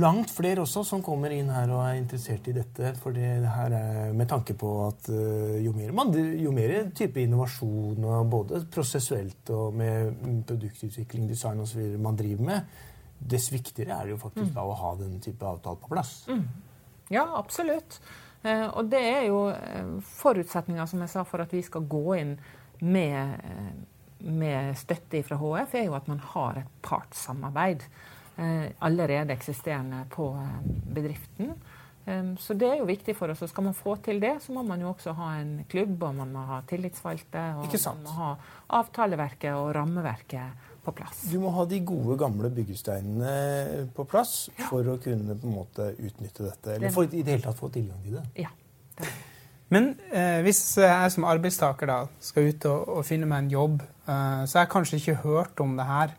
langt 0.00 0.32
flere 0.34 0.64
også 0.64 0.82
som 0.86 1.02
kommer 1.04 1.30
inn 1.30 1.50
her 1.54 1.70
og 1.70 1.84
er 1.84 1.98
interessert 2.00 2.48
i 2.50 2.54
dette. 2.56 2.90
For 2.98 3.14
det 3.14 3.28
her 3.46 3.76
er 3.76 4.16
med 4.18 4.26
tanke 4.32 4.56
på 4.58 4.70
at 4.88 5.10
uh, 5.12 5.60
jo 5.62 5.74
mer, 5.76 5.92
man, 5.94 6.10
jo 6.16 6.54
mer 6.54 6.74
type 6.96 7.22
innovasjon, 7.22 8.02
både 8.32 8.64
prosessuelt 8.72 9.52
og 9.54 9.78
med 9.78 10.42
produktutvikling, 10.48 11.28
design 11.30 11.62
osv. 11.62 11.84
man 12.02 12.18
driver 12.18 12.48
med, 12.50 12.74
dess 13.22 13.52
viktigere 13.52 13.94
er 13.94 14.08
det 14.08 14.16
jo 14.16 14.22
faktisk 14.24 14.50
mm. 14.50 14.56
da 14.58 14.66
å 14.66 14.74
ha 14.80 14.92
den 14.98 15.20
type 15.22 15.46
avtale 15.46 15.78
på 15.78 15.92
plass. 15.94 16.16
Mm. 16.26 16.42
Ja, 17.14 17.28
absolutt. 17.38 18.00
Eh, 18.42 18.66
og 18.66 18.88
det 18.90 19.02
er 19.06 19.26
jo 19.28 19.44
forutsetninga, 19.50 20.02
forutsetninger 20.18 20.90
som 20.90 21.04
jeg 21.04 21.12
sa, 21.12 21.24
for 21.28 21.44
at 21.44 21.52
vi 21.54 21.62
skal 21.66 21.86
gå 21.90 22.06
inn 22.18 22.32
med, 22.82 23.44
eh, 23.44 24.24
med 24.26 24.74
støtte 24.78 25.22
fra 25.26 25.38
HF, 25.38 25.76
er 25.78 25.86
jo 25.86 25.98
at 25.98 26.10
man 26.10 26.22
har 26.32 26.62
et 26.62 26.74
partssamarbeid 26.82 27.86
allerede 28.80 29.34
eksisterende 29.34 30.06
på 30.10 30.24
bedriften. 30.96 31.50
Så 32.40 32.54
det 32.56 32.70
er 32.70 32.78
jo 32.80 32.86
viktig 32.88 33.12
for 33.14 33.30
oss. 33.30 33.42
Og 33.44 33.50
skal 33.50 33.66
man 33.66 33.76
få 33.76 33.92
til 34.02 34.22
det, 34.24 34.32
så 34.42 34.54
må 34.56 34.62
man 34.66 34.80
jo 34.80 34.88
også 34.88 35.12
ha 35.18 35.34
en 35.42 35.52
klubb, 35.68 36.00
og 36.02 36.14
man 36.16 36.32
må 36.32 36.46
ha 36.48 36.62
tillitsvalgte, 36.66 37.42
og 37.60 37.68
man 37.68 38.00
må 38.06 38.14
ha 38.16 38.30
avtaleverket 38.80 39.52
og 39.52 39.74
rammeverket 39.76 40.71
på 40.82 40.94
plass. 40.98 41.24
Du 41.30 41.38
må 41.42 41.52
ha 41.54 41.64
de 41.68 41.78
gode, 41.86 42.16
gamle 42.20 42.50
byggesteinene 42.54 43.86
på 43.94 44.06
plass 44.10 44.48
ja. 44.56 44.66
for 44.70 44.86
å 44.90 44.96
kunne 45.02 45.36
på 45.38 45.48
en 45.48 45.54
måte 45.54 45.92
utnytte 45.94 46.48
dette. 46.48 46.78
Eller 46.78 46.94
for, 46.94 47.06
i 47.06 47.22
det 47.22 47.36
hele 47.36 47.44
tatt 47.44 47.58
få 47.58 47.70
tilgang 47.74 48.00
til 48.02 48.18
det. 48.18 48.24
Ja. 48.42 48.50
det. 48.98 49.12
Men 49.72 49.92
eh, 50.12 50.40
hvis 50.44 50.60
jeg 50.82 51.12
som 51.14 51.28
arbeidstaker 51.28 51.88
da 51.88 52.00
skal 52.20 52.50
ut 52.50 52.66
og, 52.68 52.90
og 52.98 53.06
finne 53.08 53.28
meg 53.30 53.44
en 53.44 53.54
jobb, 53.54 53.78
eh, 54.04 54.42
så 54.44 54.58
har 54.58 54.66
jeg 54.66 54.72
kanskje 54.74 55.00
ikke 55.00 55.22
hørt 55.22 55.62
om 55.64 55.78
det 55.78 55.86
her. 55.88 56.18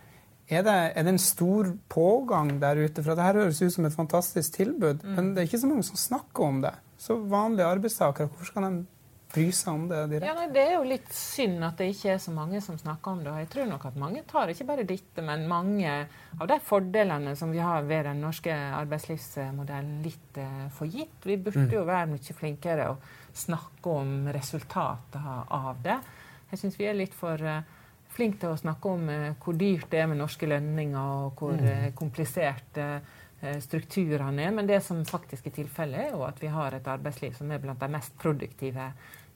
Er 0.53 0.63
det, 0.65 0.77
er 0.95 1.05
det 1.05 1.13
en 1.13 1.21
stor 1.21 1.69
pågang 1.91 2.55
der 2.61 2.81
ute? 2.81 3.03
For 3.03 3.15
det 3.15 3.27
her 3.27 3.39
høres 3.43 3.61
ut 3.61 3.75
som 3.75 3.85
et 3.87 3.95
fantastisk 3.95 4.57
tilbud, 4.57 5.03
mm. 5.03 5.13
men 5.17 5.29
det 5.33 5.43
er 5.43 5.51
ikke 5.51 5.61
så 5.61 5.69
mange 5.69 5.85
som 5.87 5.99
snakker 5.99 6.47
om 6.47 6.63
det. 6.65 6.73
Så 6.99 7.19
vanlige 7.19 7.67
arbeidstakere, 7.67 8.31
hvorfor 8.31 8.49
skal 8.49 8.67
de 8.67 8.85
bry 9.33 9.49
seg 9.55 9.73
om 9.73 9.85
det 9.89 9.99
direkte? 10.11 10.29
Ja, 10.29 10.35
nei, 10.37 10.47
det 10.53 10.63
er 10.63 10.73
jo 10.75 10.85
litt 10.87 11.13
synd 11.15 11.63
at 11.65 11.79
det 11.81 11.89
ikke 11.93 12.13
er 12.13 12.21
så 12.21 12.33
mange 12.35 12.61
som 12.61 12.77
snakker 12.79 13.15
om 13.15 13.23
det. 13.23 13.31
og 13.31 13.41
Jeg 13.41 13.49
tror 13.53 13.69
nok 13.69 13.85
at 13.89 13.99
mange 13.99 14.23
tar 14.29 14.51
ikke 14.53 14.67
bare 14.69 14.85
dette, 14.87 15.25
men 15.25 15.47
mange 15.49 15.93
av 16.37 16.49
de 16.49 16.57
fordelene 16.63 17.35
som 17.39 17.53
vi 17.53 17.61
har 17.63 17.85
ved 17.89 18.05
den 18.09 18.21
norske 18.23 18.53
arbeidslivsmodellen, 18.53 20.01
litt 20.05 20.41
uh, 20.41 20.67
for 20.73 20.89
gitt. 20.89 21.17
Vi 21.25 21.37
burde 21.37 21.65
mm. 21.65 21.73
jo 21.73 21.85
være 21.89 22.11
mye 22.13 22.37
flinkere 22.37 22.91
å 22.91 22.99
snakke 23.33 23.95
om 24.03 24.29
resultatet 24.33 25.31
av 25.49 25.81
det. 25.85 25.97
Jeg 26.51 26.61
syns 26.61 26.77
vi 26.77 26.89
er 26.91 26.99
litt 26.99 27.17
for 27.17 27.41
uh, 27.41 27.63
flinke 28.13 28.43
til 28.43 28.53
å 28.53 28.61
snakke 28.61 28.93
om 28.93 29.09
uh, 29.09 29.33
hvor 29.41 29.57
dyrt 29.57 29.89
det 29.89 30.03
er 30.03 30.13
med 30.13 30.21
norske 30.21 30.49
lønninger, 30.49 31.17
og 31.25 31.41
hvor 31.41 31.57
mm. 31.57 31.91
komplisert 31.97 32.81
strukturene 33.59 34.45
er. 34.45 34.53
Men 34.55 34.69
det 34.69 34.77
som 34.85 35.01
faktisk 35.03 35.49
er 35.49 35.55
tilfellet, 35.57 36.05
er 36.05 36.13
jo 36.13 36.21
at 36.23 36.37
vi 36.39 36.47
har 36.47 36.77
et 36.77 36.85
arbeidsliv 36.87 37.33
som 37.35 37.49
er 37.51 37.59
blant 37.59 37.81
de 37.81 37.89
mest 37.91 38.13
produktive 38.21 38.85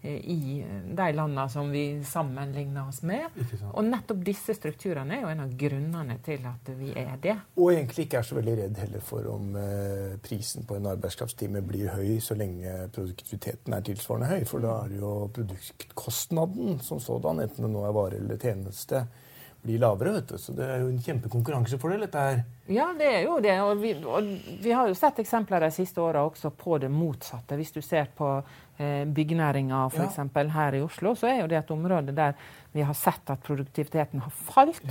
i 0.01 0.65
de 0.97 1.07
landene 1.13 1.47
som 1.49 1.71
vi 1.71 2.03
sammenligner 2.05 2.87
oss 2.87 3.01
med. 3.01 3.33
Og 3.73 3.85
nettopp 3.87 4.21
disse 4.25 4.55
strukturene 4.57 5.17
er 5.17 5.23
jo 5.25 5.31
en 5.31 5.43
av 5.43 5.53
grunnene 5.59 6.17
til 6.25 6.45
at 6.47 6.71
vi 6.77 6.91
er 6.97 7.15
det. 7.23 7.35
Og 7.57 7.71
egentlig 7.73 8.07
ikke 8.07 8.21
er 8.21 8.27
så 8.27 8.37
veldig 8.37 8.55
redd 8.61 8.81
heller 8.83 9.03
for 9.03 9.29
om 9.31 9.55
eh, 9.59 10.17
prisen 10.23 10.67
på 10.67 10.77
en 10.77 10.89
arbeidskraftstime 10.93 11.63
blir 11.65 11.93
høy 11.95 12.17
så 12.23 12.37
lenge 12.37 12.89
produktiviteten 12.95 13.73
er 13.73 13.85
tilsvarende 13.87 14.31
høy. 14.31 14.45
For 14.49 14.63
da 14.63 14.75
er 14.83 14.93
det 14.93 15.01
jo 15.01 15.13
produktkostnaden 15.35 16.81
som 16.85 17.01
sådan, 17.03 17.41
enten 17.43 17.67
det 17.67 17.73
nå 17.73 17.85
er 17.87 17.97
vare 17.97 18.21
eller 18.21 18.41
tjeneste, 18.41 19.05
blir 19.67 19.81
lavere. 19.83 20.13
vet 20.17 20.29
du. 20.31 20.37
Så 20.41 20.55
det 20.55 20.65
er 20.65 20.83
jo 20.83 20.91
en 20.91 21.01
kjempekonkurransefordel, 21.03 22.05
dette 22.07 22.23
her. 22.23 22.39
Ja, 22.71 22.87
det 22.97 23.07
er 23.07 23.25
jo 23.27 23.37
det. 23.43 23.55
Og 23.63 23.81
vi, 23.81 23.93
og 24.03 24.29
vi 24.63 24.73
har 24.75 24.89
jo 24.89 24.95
sett 24.97 25.19
eksempler 25.23 25.63
de 25.63 25.71
siste 25.75 26.01
åra 26.03 26.23
også 26.27 26.51
på 26.55 26.79
det 26.83 26.89
motsatte. 26.91 27.57
Hvis 27.59 27.75
du 27.75 27.81
ser 27.85 28.09
på 28.17 28.29
eh, 28.39 29.03
byggenæringa 29.05 29.85
f.eks. 29.91 30.19
Ja. 30.23 30.45
her 30.57 30.77
i 30.79 30.83
Oslo, 30.83 31.15
så 31.15 31.29
er 31.31 31.41
jo 31.41 31.49
det 31.51 31.61
et 31.61 31.73
område 31.75 32.15
der 32.15 32.37
vi 32.75 32.85
har 32.85 32.97
sett 32.97 33.29
at 33.33 33.43
produktiviteten 33.43 34.21
har 34.21 34.35
falt. 34.51 34.85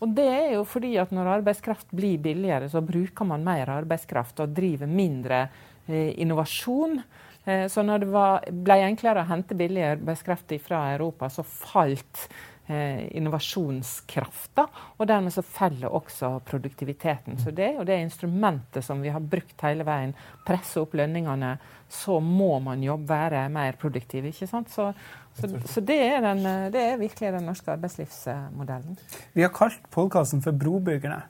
Og 0.00 0.14
det 0.16 0.28
er 0.28 0.52
jo 0.58 0.66
fordi 0.68 0.96
at 1.00 1.14
når 1.14 1.38
arbeidskraft 1.38 1.90
blir 1.96 2.20
billigere, 2.20 2.68
så 2.68 2.82
bruker 2.84 3.28
man 3.28 3.46
mer 3.46 3.70
arbeidskraft 3.80 4.42
og 4.44 4.54
driver 4.56 4.90
mindre 4.90 5.46
eh, 5.86 6.12
innovasjon. 6.20 7.00
Eh, 7.44 7.66
så 7.72 7.82
når 7.86 8.04
det 8.04 8.10
var, 8.12 8.46
ble 8.50 8.80
enklere 8.84 9.24
å 9.24 9.30
hente 9.30 9.56
billig 9.56 9.86
arbeidskraft 9.94 10.52
fra 10.64 10.88
Europa, 10.94 11.30
så 11.32 11.46
falt 11.46 12.26
innovasjonskrafta. 12.70 14.66
Og 14.98 15.08
dermed 15.08 15.34
så 15.34 15.42
faller 15.46 15.92
også 15.92 16.36
produktiviteten. 16.46 17.38
Så 17.40 17.54
det 17.54 17.66
er 17.66 17.80
jo 17.80 17.86
det 17.88 17.98
instrumentet 18.02 18.84
som 18.86 19.02
vi 19.02 19.12
har 19.12 19.20
brukt 19.20 19.64
hele 19.66 19.86
veien. 19.86 20.14
Presse 20.46 20.80
opp 20.82 20.94
lønningene. 20.98 21.56
Så 21.90 22.20
må 22.22 22.58
man 22.62 22.82
jobbe, 22.84 23.08
være 23.10 23.48
mer 23.50 23.78
produktiv. 23.80 24.28
ikke 24.30 24.46
sant? 24.46 24.70
Så, 24.70 24.92
så, 25.34 25.50
så 25.66 25.82
det, 25.82 25.98
er 26.06 26.22
den, 26.24 26.44
det, 26.72 26.80
er 26.80 27.00
virkelig 27.00 27.34
den 27.34 27.50
norske 27.50 27.72
arbeidslivsmodellen. 27.74 28.98
Vi 29.34 29.42
har 29.42 29.52
kalt 29.54 29.82
podkasten 29.90 30.42
for 30.44 30.56
Brobyggerne. 30.56 31.22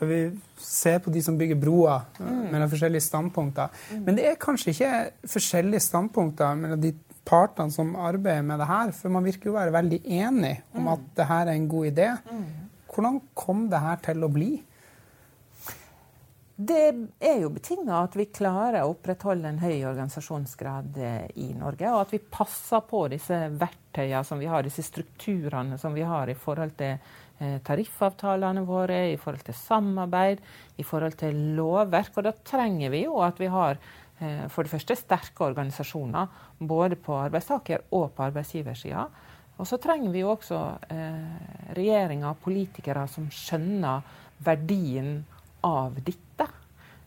For 0.00 0.08
vi 0.08 0.20
ser 0.56 1.02
på 1.04 1.12
de 1.12 1.20
som 1.20 1.36
bygger 1.36 1.58
broer 1.60 2.06
mm. 2.16 2.46
mellom 2.54 2.70
forskjellige 2.72 3.04
standpunkter. 3.04 3.68
Mm. 3.90 4.04
Men 4.06 4.16
det 4.16 4.30
er 4.30 4.38
kanskje 4.40 4.72
ikke 4.72 4.92
forskjellige 5.28 5.82
standpunkter 5.84 6.54
mellom 6.56 6.80
de 6.80 6.94
partene 7.30 7.72
som 7.74 7.94
arbeider 7.94 8.42
med 8.46 8.60
det 8.60 8.68
her? 8.70 8.90
For 8.96 9.14
man 9.14 9.26
virker 9.26 9.50
jo 9.50 9.54
å 9.54 9.60
være 9.60 9.76
veldig 9.78 10.00
enig 10.04 10.56
om 10.74 10.82
mm. 10.84 10.90
at 10.96 11.06
det 11.20 11.28
her 11.30 11.46
er 11.46 11.54
en 11.54 11.70
god 11.70 11.92
idé. 11.92 12.10
Mm. 12.26 12.48
Hvordan 12.90 13.22
kom 13.38 13.68
det 13.70 13.84
her 13.84 14.02
til 14.04 14.26
å 14.26 14.32
bli? 14.34 14.50
Det 16.60 16.80
er 17.24 17.38
jo 17.40 17.48
betinga 17.54 18.02
at 18.04 18.16
vi 18.18 18.26
klarer 18.36 18.82
å 18.82 18.90
opprettholde 18.92 19.48
en 19.48 19.62
høy 19.62 19.78
organisasjonsgrad 19.88 20.98
eh, 21.00 21.22
i 21.40 21.46
Norge. 21.56 21.88
Og 21.88 22.02
at 22.02 22.12
vi 22.12 22.20
passer 22.20 22.82
på 22.84 23.06
disse 23.08 23.38
verktøyene 23.56 24.20
som 24.28 24.42
vi 24.42 24.50
har, 24.50 24.66
disse 24.66 24.84
strukturene 24.84 25.78
som 25.80 25.96
vi 25.96 26.04
har 26.04 26.28
i 26.28 26.36
forhold 26.36 26.74
til 26.76 26.98
eh, 26.98 27.56
tariffavtalene 27.64 28.66
våre, 28.68 29.06
i 29.08 29.16
forhold 29.16 29.46
til 29.46 29.56
samarbeid, 29.56 30.44
i 30.76 30.84
forhold 30.84 31.16
til 31.22 31.40
lovverk. 31.56 32.12
Og 32.18 32.28
da 32.28 32.34
trenger 32.52 32.92
vi 32.92 33.06
jo 33.06 33.16
at 33.24 33.40
vi 33.40 33.48
har 33.48 33.80
for 34.52 34.66
det 34.66 34.72
første 34.74 34.94
sterke 34.98 35.46
organisasjoner, 35.46 36.26
både 36.60 36.98
på 37.00 37.14
arbeidstaker- 37.16 37.86
og 37.96 38.10
på 38.12 38.26
arbeidsgiversida. 38.26 39.06
Og 39.60 39.68
så 39.68 39.76
trenger 39.80 40.12
vi 40.12 40.22
jo 40.22 40.32
også 40.32 40.58
eh, 40.88 41.72
regjeringer 41.76 42.30
og 42.30 42.40
politikere 42.40 43.04
som 43.12 43.26
skjønner 43.34 44.06
verdien 44.44 45.18
av 45.66 45.98
dette. 46.00 46.46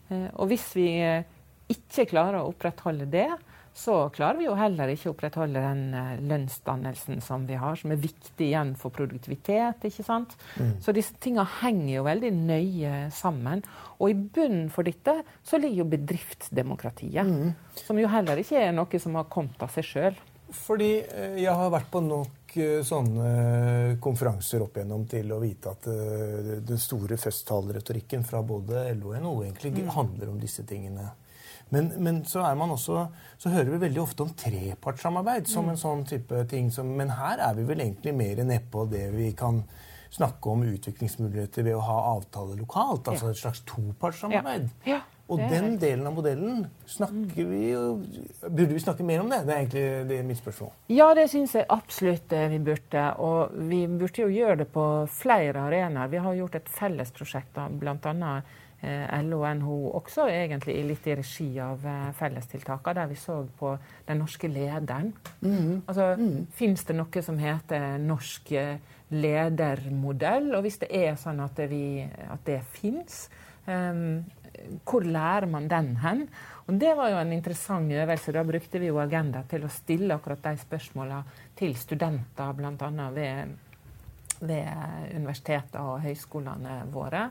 Eh, 0.08 0.28
og 0.38 0.46
hvis 0.52 0.68
vi 0.78 0.86
eh, 1.02 1.26
ikke 1.74 2.06
klarer 2.12 2.38
å 2.40 2.52
opprettholde 2.52 3.08
det, 3.10 3.26
så 3.74 3.94
klarer 4.14 4.38
vi 4.38 4.46
jo 4.46 4.54
heller 4.54 4.92
ikke 4.92 5.10
å 5.10 5.12
opprettholde 5.16 5.58
den 5.58 5.80
uh, 5.98 6.12
lønnsdannelsen 6.22 7.18
som 7.24 7.42
vi 7.48 7.56
har, 7.58 7.74
som 7.74 7.90
er 7.90 7.98
viktig 7.98 8.46
igjen 8.46 8.70
for 8.78 8.94
produktivitet. 8.94 9.82
ikke 9.88 10.04
sant? 10.06 10.36
Mm. 10.54 10.76
Så 10.84 10.94
disse 10.94 11.16
tingene 11.18 11.46
henger 11.58 11.96
jo 11.96 12.04
veldig 12.06 12.30
nøye 12.36 12.92
sammen. 13.14 13.64
Og 13.98 14.12
i 14.12 14.14
bunnen 14.14 14.68
for 14.70 14.86
dette 14.86 15.16
så 15.42 15.58
ligger 15.58 15.82
jo 15.82 15.88
bedriftsdemokratiet. 15.96 17.26
Mm. 17.26 17.50
Som 17.82 17.98
jo 17.98 18.12
heller 18.14 18.38
ikke 18.38 18.62
er 18.62 18.70
noe 18.76 19.02
som 19.02 19.18
har 19.18 19.26
kommet 19.32 19.66
av 19.66 19.74
seg 19.74 19.90
sjøl. 19.90 20.22
Fordi 20.54 20.92
eh, 21.02 21.36
jeg 21.42 21.58
har 21.58 21.74
vært 21.74 21.90
på 21.90 22.04
nok 22.04 22.54
eh, 22.54 22.78
sånne 22.86 23.98
konferanser 24.04 24.62
opp 24.62 24.78
igjennom 24.78 25.08
til 25.10 25.34
å 25.34 25.40
vite 25.42 25.74
at 25.74 25.90
den 26.62 26.78
store 26.78 27.18
festtaleretorikken 27.18 28.22
fra 28.22 28.44
både 28.46 28.86
LO 29.00 29.16
og 29.16 29.18
NHO 29.18 29.36
egentlig 29.48 29.74
mm. 29.80 29.92
handler 29.98 30.30
om 30.30 30.38
disse 30.38 30.62
tingene. 30.62 31.10
Men, 31.74 31.90
men, 32.06 32.20
så 32.28 32.44
man 32.58 32.74
også, 32.74 33.06
så 33.38 33.52
hører 33.52 33.72
vi 33.74 33.80
veldig 33.86 34.02
ofte 34.02 34.26
om 34.26 34.34
trepartssamarbeid 34.38 35.50
som 35.50 35.68
en 35.72 35.80
sånn 35.80 36.04
type 36.08 36.44
ting. 36.50 36.70
Som, 36.74 36.94
men 36.98 37.12
her 37.18 37.42
er 37.42 37.58
vi 37.58 37.66
vel 37.68 37.82
egentlig 37.84 38.14
mer 38.16 38.44
nedpå 38.46 38.86
det 38.92 39.08
vi 39.16 39.32
kan 39.36 39.64
snakke 40.14 40.52
om 40.52 40.62
utviklingsmuligheter 40.68 41.66
ved 41.66 41.74
å 41.74 41.82
ha 41.82 41.98
avtale 42.14 42.54
lokalt. 42.58 43.10
Altså 43.10 43.32
et 43.32 43.40
slags 43.40 43.64
topartssamarbeid. 43.68 44.70
Ja. 44.86 45.00
Ja. 45.00 45.02
Og 45.32 45.40
den 45.40 45.78
delen 45.80 46.04
av 46.04 46.12
modellen 46.12 46.66
snakker 46.84 47.46
vi 47.48 47.60
jo 47.70 47.84
Burde 48.42 48.74
vi 48.74 48.82
snakke 48.82 49.06
mer 49.08 49.22
om 49.22 49.30
det? 49.32 49.38
Det 49.46 49.54
er 49.54 49.62
egentlig 49.62 49.84
det 50.10 50.18
er 50.20 50.26
mitt 50.28 50.40
spørsmål. 50.40 50.74
Ja, 50.92 51.06
det 51.16 51.30
syns 51.32 51.54
jeg 51.56 51.64
absolutt 51.72 52.34
vi 52.52 52.58
burde. 52.66 53.06
Og 53.24 53.54
vi 53.70 53.80
burde 53.88 54.26
jo 54.26 54.28
gjøre 54.28 54.58
det 54.60 54.68
på 54.74 54.84
flere 55.16 55.64
arenaer. 55.64 56.12
Vi 56.12 56.20
har 56.26 56.36
gjort 56.36 56.58
et 56.60 56.68
fellesprosjekt, 56.76 57.56
bl.a. 57.80 57.96
Eh, 58.12 58.60
LO 59.24 59.40
og 59.42 59.56
NHO 59.60 59.76
også 60.00 60.26
egentlig 60.30 60.76
litt 60.88 61.06
i 61.08 61.16
regi 61.18 61.48
av 61.62 61.84
eh, 61.88 62.10
fellestiltakene, 62.18 62.96
der 63.00 63.10
vi 63.10 63.18
så 63.18 63.40
på 63.58 63.74
den 64.08 64.20
norske 64.22 64.50
lederen. 64.50 65.12
Mm. 65.40 65.82
Altså, 65.86 66.10
mm. 66.18 66.46
Fins 66.54 66.84
det 66.88 66.96
noe 66.98 67.24
som 67.24 67.40
heter 67.40 67.98
norsk 68.02 68.52
eh, 68.58 68.94
ledermodell? 69.14 70.50
Og 70.56 70.64
hvis 70.66 70.80
det 70.82 70.90
er 70.94 71.18
sånn 71.20 71.42
at, 71.44 71.60
vi, 71.70 72.04
at 72.04 72.44
det 72.46 72.60
fins, 72.74 73.26
um, 73.68 74.22
hvor 74.86 75.06
lærer 75.06 75.48
man 75.50 75.68
den 75.70 75.94
hen? 76.02 76.26
Og 76.66 76.78
Det 76.80 76.94
var 76.96 77.10
jo 77.12 77.18
en 77.20 77.32
interessant 77.32 77.92
øvelse. 77.92 78.32
Da 78.32 78.44
brukte 78.44 78.80
vi 78.80 78.88
jo 78.88 79.00
Agenda 79.02 79.42
til 79.48 79.66
å 79.66 79.72
stille 79.72 80.14
akkurat 80.16 80.42
de 80.46 80.56
spørsmåla 80.62 81.20
til 81.56 81.74
studenter, 81.76 82.54
bl.a. 82.56 83.08
Ved, 83.12 83.58
ved 84.40 84.70
universitetene 85.16 85.84
og 85.84 86.00
høyskolene 86.06 86.78
våre. 86.92 87.28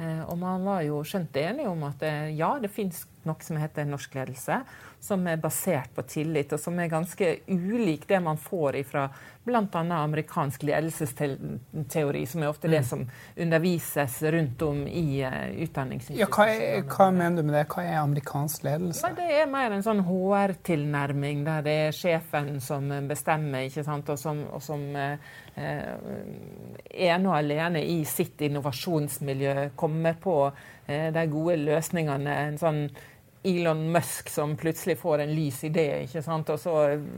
Eh, 0.00 0.22
og 0.24 0.38
man 0.40 0.64
var 0.64 0.84
jo 0.86 1.02
skjønt 1.04 1.36
enige 1.36 1.68
om 1.68 1.82
at 1.88 2.02
eh, 2.06 2.30
ja, 2.38 2.54
det 2.62 2.70
fins 2.72 3.02
noe 3.28 3.44
som 3.44 3.58
heter 3.60 3.88
norsk 3.88 4.14
ledelse, 4.14 4.60
som 5.00 5.26
er 5.28 5.40
basert 5.40 5.92
på 5.96 6.04
tillit, 6.08 6.52
og 6.52 6.60
som 6.60 6.78
er 6.80 6.92
ganske 6.92 7.34
ulik 7.48 8.06
det 8.08 8.20
man 8.24 8.40
får 8.40 8.82
fra 8.88 9.08
bl.a. 9.44 9.80
amerikansk 9.80 10.62
ledelsesteori, 10.68 12.26
som 12.26 12.42
er 12.42 12.50
ofte 12.50 12.68
det 12.68 12.82
mm. 12.82 12.88
som 12.88 13.04
undervises 13.36 14.22
rundt 14.22 14.62
om 14.62 14.82
i 14.86 15.24
utdanningsinstitusjonene. 15.64 16.20
Ja, 16.20 16.28
hva, 16.28 16.96
hva, 16.96 17.08
mener 17.16 17.40
du 17.40 17.48
med 17.48 17.56
det? 17.56 17.64
Hva 17.72 17.84
er 17.86 18.00
amerikansk 18.02 18.66
ledelse? 18.68 19.08
Nei, 19.08 19.16
det 19.16 19.38
er 19.40 19.48
mer 19.50 19.76
en 19.76 19.86
sånn 19.86 20.04
HR-tilnærming, 20.04 21.44
der 21.48 21.64
det 21.64 21.76
er 21.86 21.96
sjefen 21.96 22.58
som 22.64 22.92
bestemmer, 23.08 23.70
ikke 23.70 23.86
sant? 23.86 24.12
og 24.12 24.20
som, 24.20 24.44
og 24.52 24.64
som 24.64 24.84
eh, 25.00 25.16
ene 25.56 27.30
og 27.30 27.38
alene 27.38 27.82
i 27.84 28.02
sitt 28.08 28.44
innovasjonsmiljø 28.44 29.70
kommer 29.80 30.20
på 30.20 30.36
de 31.14 31.24
gode 31.30 31.56
løsningene. 31.62 32.36
en 32.48 32.60
sånn 32.60 32.84
Elon 33.42 33.92
Musk 33.92 34.28
som 34.28 34.56
plutselig 34.56 34.98
får 34.98 35.18
en 35.18 35.34
lys 35.34 35.64
idé, 35.64 35.86
ikke 36.04 36.20
sant? 36.22 36.50
og 36.52 36.60
så 36.60 36.74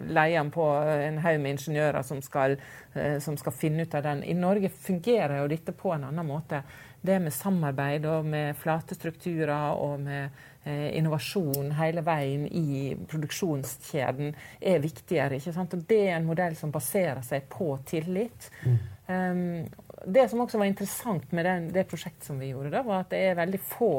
leier 0.07 0.39
han 0.39 0.53
på 0.55 0.65
en 0.79 1.19
haug 1.25 1.41
med 1.43 1.57
ingeniører 1.57 2.07
som 2.07 2.21
skal, 2.23 2.55
eh, 2.95 3.19
som 3.19 3.37
skal, 3.37 3.53
finne 3.53 3.83
ut 3.83 3.95
av 3.99 4.05
den. 4.07 4.23
I 4.23 4.37
Norge 4.39 4.71
fungerer 4.71 5.41
jo 5.41 5.51
dette 5.51 5.75
på 5.75 5.91
en 5.97 6.07
annen 6.07 6.27
måte. 6.27 6.63
Det 7.03 7.19
med 7.19 7.35
samarbeid 7.35 8.07
og 8.07 8.29
med 8.31 8.55
flate 8.57 8.95
strukturer 8.95 9.75
og 9.75 9.99
med 10.05 10.31
eh, 10.63 10.95
innovasjon 10.95 11.75
hele 11.81 12.07
veien 12.07 12.47
i 12.47 12.95
produksjonskjeden 13.11 14.31
er 14.61 14.79
viktigere. 14.85 15.41
ikke 15.41 15.57
sant? 15.59 15.75
Og 15.75 15.83
det 15.91 16.05
er 16.07 16.21
en 16.21 16.31
modell 16.31 16.55
som 16.55 16.71
baserer 16.71 17.25
seg 17.27 17.51
på 17.51 17.75
tillit. 17.91 18.47
Mm. 18.63 18.79
Um, 19.11 19.91
det 20.07 20.29
som 20.31 20.43
også 20.43 20.59
var 20.61 20.71
interessant 20.71 21.33
med 21.33 21.47
den, 21.47 21.71
det 21.75 21.89
prosjektet 21.91 22.27
som 22.27 22.41
vi 22.41 22.53
gjorde, 22.53 22.73
da, 22.75 22.83
var 22.87 23.05
at 23.05 23.13
det 23.13 23.23
er 23.29 23.39
veldig 23.39 23.61
få 23.63 23.93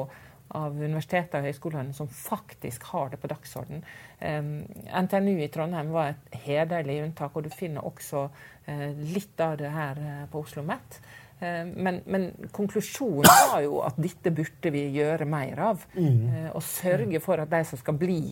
av 0.53 0.75
universitetene 0.77 1.41
og 1.41 1.49
høyskolene 1.49 1.95
som 1.97 2.09
faktisk 2.13 2.85
har 2.91 3.09
det 3.13 3.19
på 3.21 3.29
dagsorden. 3.31 3.81
Um, 4.19 4.61
NTNU 4.85 5.39
i 5.41 5.49
Trondheim 5.53 5.91
var 5.95 6.13
et 6.13 6.37
hederlig 6.45 6.99
unntak, 7.05 7.35
og 7.35 7.47
du 7.47 7.51
finner 7.53 7.85
også 7.87 8.27
uh, 8.27 8.89
litt 9.15 9.41
av 9.41 9.57
det 9.61 9.71
her 9.73 9.99
uh, 9.99 10.23
på 10.31 10.43
Oslo 10.43 10.63
OsloMet. 10.63 11.03
Men, 11.43 11.97
men, 12.07 12.29
konklusjonen 12.55 13.25
var 13.27 13.57
jo 13.65 13.81
at 13.83 13.97
dette 13.99 14.31
burde 14.31 14.69
vi 14.71 14.85
gjøre 14.95 15.25
mer 15.27 15.59
av. 15.59 15.81
Mm. 15.97 16.53
og 16.53 16.61
sørge 16.63 17.19
for 17.19 17.41
at 17.43 17.49
de 17.51 17.59
som 17.67 17.81
skal 17.81 17.97
bli 17.99 18.29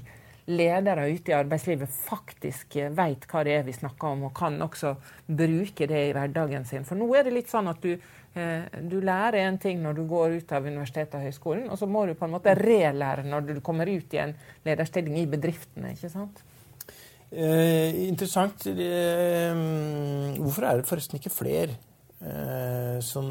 ledere 0.51 1.07
ute 1.09 1.31
i 1.31 1.37
arbeidslivet 1.37 1.91
faktisk 2.05 2.77
vet 2.97 3.27
hva 3.31 3.43
det 3.47 3.57
er 3.57 3.67
vi 3.67 3.75
snakker 3.75 4.15
om, 4.15 4.27
og 4.29 4.35
kan 4.37 4.59
også 4.61 4.95
bruke 5.27 5.87
det 5.89 6.07
i 6.09 6.15
hverdagen 6.15 6.67
sin. 6.67 6.87
For 6.87 6.99
nå 6.99 7.09
er 7.15 7.27
det 7.27 7.35
litt 7.39 7.51
sånn 7.51 7.71
at 7.71 7.81
du 7.83 7.95
Eh, 8.33 8.63
du 8.87 9.01
lærer 9.03 9.43
en 9.43 9.57
ting 9.59 9.81
når 9.83 9.97
du 9.97 10.05
går 10.07 10.37
ut 10.39 10.51
av 10.55 10.63
universitetet 10.63 11.17
og 11.19 11.25
høyskolen, 11.27 11.65
og 11.67 11.79
så 11.79 11.87
må 11.91 12.05
du 12.07 12.13
på 12.15 12.29
en 12.29 12.31
måte 12.37 12.53
relære 12.55 13.25
når 13.27 13.49
du 13.49 13.59
kommer 13.63 13.89
ut 13.91 14.13
i 14.15 14.21
en 14.23 14.31
lederstilling 14.63 15.17
i 15.19 15.27
bedriftene. 15.27 15.91
ikke 15.97 16.11
sant? 16.13 16.39
Eh, 17.31 18.07
interessant. 18.07 18.67
Eh, 18.67 19.51
hvorfor 20.39 20.67
er 20.67 20.79
det 20.79 20.87
forresten 20.87 21.19
ikke 21.19 21.33
flere 21.33 21.75
eh, 21.75 21.90
som 23.01 23.25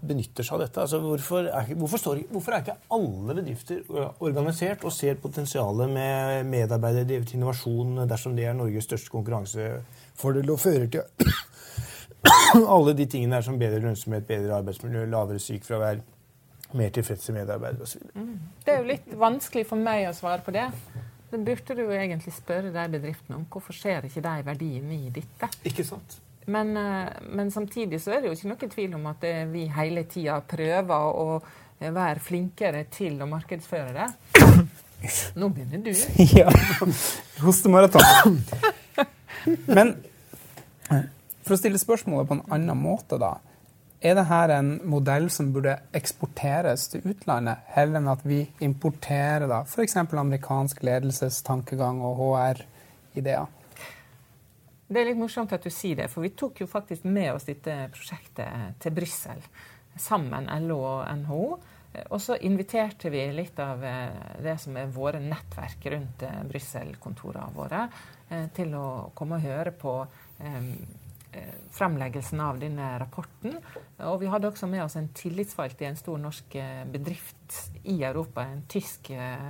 benytter 0.00 0.46
seg 0.46 0.54
av 0.56 0.62
dette? 0.62 0.80
Altså, 0.80 1.00
hvorfor, 1.04 1.48
er, 1.52 1.72
hvorfor, 1.76 2.00
står, 2.00 2.22
hvorfor, 2.32 2.54
er, 2.56 2.62
ikke 2.64 2.94
alle 2.96 3.36
bedrifter 3.36 3.82
organisert 4.24 4.86
og 4.88 4.94
ser 4.96 5.20
potensialet 5.20 5.92
med 5.92 6.48
medarbeiderdrevet 6.48 7.34
innovasjon 7.36 8.06
dersom 8.08 8.36
det 8.38 8.46
er 8.48 8.56
Norges 8.56 8.88
største 8.88 9.12
konkurransefordel 9.12 10.54
og 10.54 10.62
fører 10.62 10.88
til 10.94 11.28
alle 12.74 12.96
de 12.96 13.06
tingene 13.06 13.36
der 13.36 13.44
som 13.44 13.60
bedre 13.60 13.82
lønnsomhet, 13.84 14.26
bedre 14.26 14.56
arbeidsmiljø, 14.62 15.04
lavere 15.12 15.42
sykefravær, 15.42 16.02
mer 16.78 16.92
tilfredse 16.96 17.36
medarbeidere 17.36 17.84
osv.? 17.84 18.08
Mm. 18.16 18.34
Det 18.64 18.74
er 18.74 18.80
jo 18.80 18.90
litt 18.94 19.14
vanskelig 19.18 19.68
for 19.68 19.80
meg 19.80 20.08
å 20.08 20.16
svare 20.16 20.44
på 20.44 20.54
det. 20.56 20.68
Det 21.32 21.40
burde 21.40 21.76
du 21.76 21.86
jo 21.86 21.94
egentlig 21.96 22.34
spørre 22.36 22.72
de 22.72 22.88
bedriftene 22.92 23.38
om. 23.40 23.46
Hvorfor 23.52 23.76
ser 23.76 24.04
ikke 24.08 24.24
de 24.24 24.36
verdien 24.44 24.92
i 24.92 25.08
dette? 25.12 25.48
Ikke 25.68 25.84
sant? 25.84 26.20
Men, 26.46 26.76
eh, 26.76 27.08
men, 27.30 27.50
samtidig 27.50 28.00
så 28.02 28.16
er 28.16 28.22
det 28.22 28.30
jo 28.30 28.36
ikke 28.36 28.50
noe 28.50 28.70
tvil 28.74 28.96
om 28.98 29.10
at 29.12 29.26
vi 29.52 29.66
hele 29.76 30.06
tida 30.10 30.40
prøver 30.46 31.18
å 31.22 31.42
være 31.82 32.22
flinkere 32.22 32.84
til 32.90 33.20
å 33.22 33.28
markedsføre 33.30 33.92
det. 33.96 34.08
Nå 35.38 35.48
begynner 35.54 35.82
du. 35.86 35.92
ja. 36.38 36.50
Hostemaraton. 37.42 38.38
Men 39.76 39.96
for 41.42 41.56
å 41.56 41.58
stille 41.58 41.80
spørsmålet 41.80 42.28
på 42.28 42.38
en 42.38 42.44
annen 42.54 42.78
måte, 42.78 43.18
da. 43.20 43.36
Er 44.02 44.16
dette 44.18 44.56
en 44.56 44.72
modell 44.90 45.28
som 45.30 45.52
burde 45.54 45.76
eksporteres 45.94 46.88
til 46.90 47.04
utlandet, 47.12 47.62
heller 47.70 48.00
enn 48.00 48.10
at 48.10 48.24
vi 48.26 48.40
importerer 48.66 49.46
da, 49.50 49.60
f.eks. 49.62 49.94
amerikansk 50.02 50.82
ledelsestankegang 50.86 52.00
og 52.02 52.22
HR-ideer? 52.24 53.46
Det 54.92 55.00
er 55.00 55.08
litt 55.08 55.20
morsomt 55.20 55.52
at 55.56 55.64
du 55.64 55.70
sier 55.72 56.02
det, 56.02 56.08
for 56.12 56.24
vi 56.24 56.34
tok 56.36 56.60
jo 56.62 56.68
faktisk 56.68 57.06
med 57.08 57.30
oss 57.32 57.48
dette 57.48 57.74
prosjektet 57.94 58.80
til 58.82 58.92
Brussel 58.96 59.40
sammen, 59.96 60.50
LO 60.66 60.80
og 60.84 61.06
NHO. 61.22 61.44
Og 62.08 62.20
så 62.24 62.38
inviterte 62.44 63.10
vi 63.12 63.26
litt 63.36 63.58
av 63.60 63.82
eh, 63.84 64.36
det 64.40 64.56
som 64.60 64.76
er 64.80 64.92
våre 64.92 65.20
nettverk 65.20 65.84
rundt 65.92 66.24
eh, 66.24 66.38
Brussel-kontorene 66.48 67.52
våre, 67.52 67.82
eh, 68.32 68.46
til 68.56 68.72
å 68.78 68.86
komme 69.16 69.36
og 69.36 69.44
høre 69.44 69.74
på 69.76 69.96
Eh, 71.32 71.52
fremleggelsen 71.70 72.40
av 72.40 72.58
denne 72.60 72.98
rapporten. 73.00 73.54
Og 74.04 74.18
vi 74.20 74.28
hadde 74.28 74.50
også 74.50 74.66
med 74.68 74.82
oss 74.84 74.98
en 75.00 75.08
tillitsvalgt 75.16 75.80
i 75.80 75.86
en 75.88 75.96
stor 75.96 76.18
norsk 76.20 76.56
eh, 76.60 76.82
bedrift 76.92 77.56
i 77.88 78.02
Europa, 78.04 78.44
en 78.44 78.66
tysk 78.68 79.08
eh, 79.16 79.48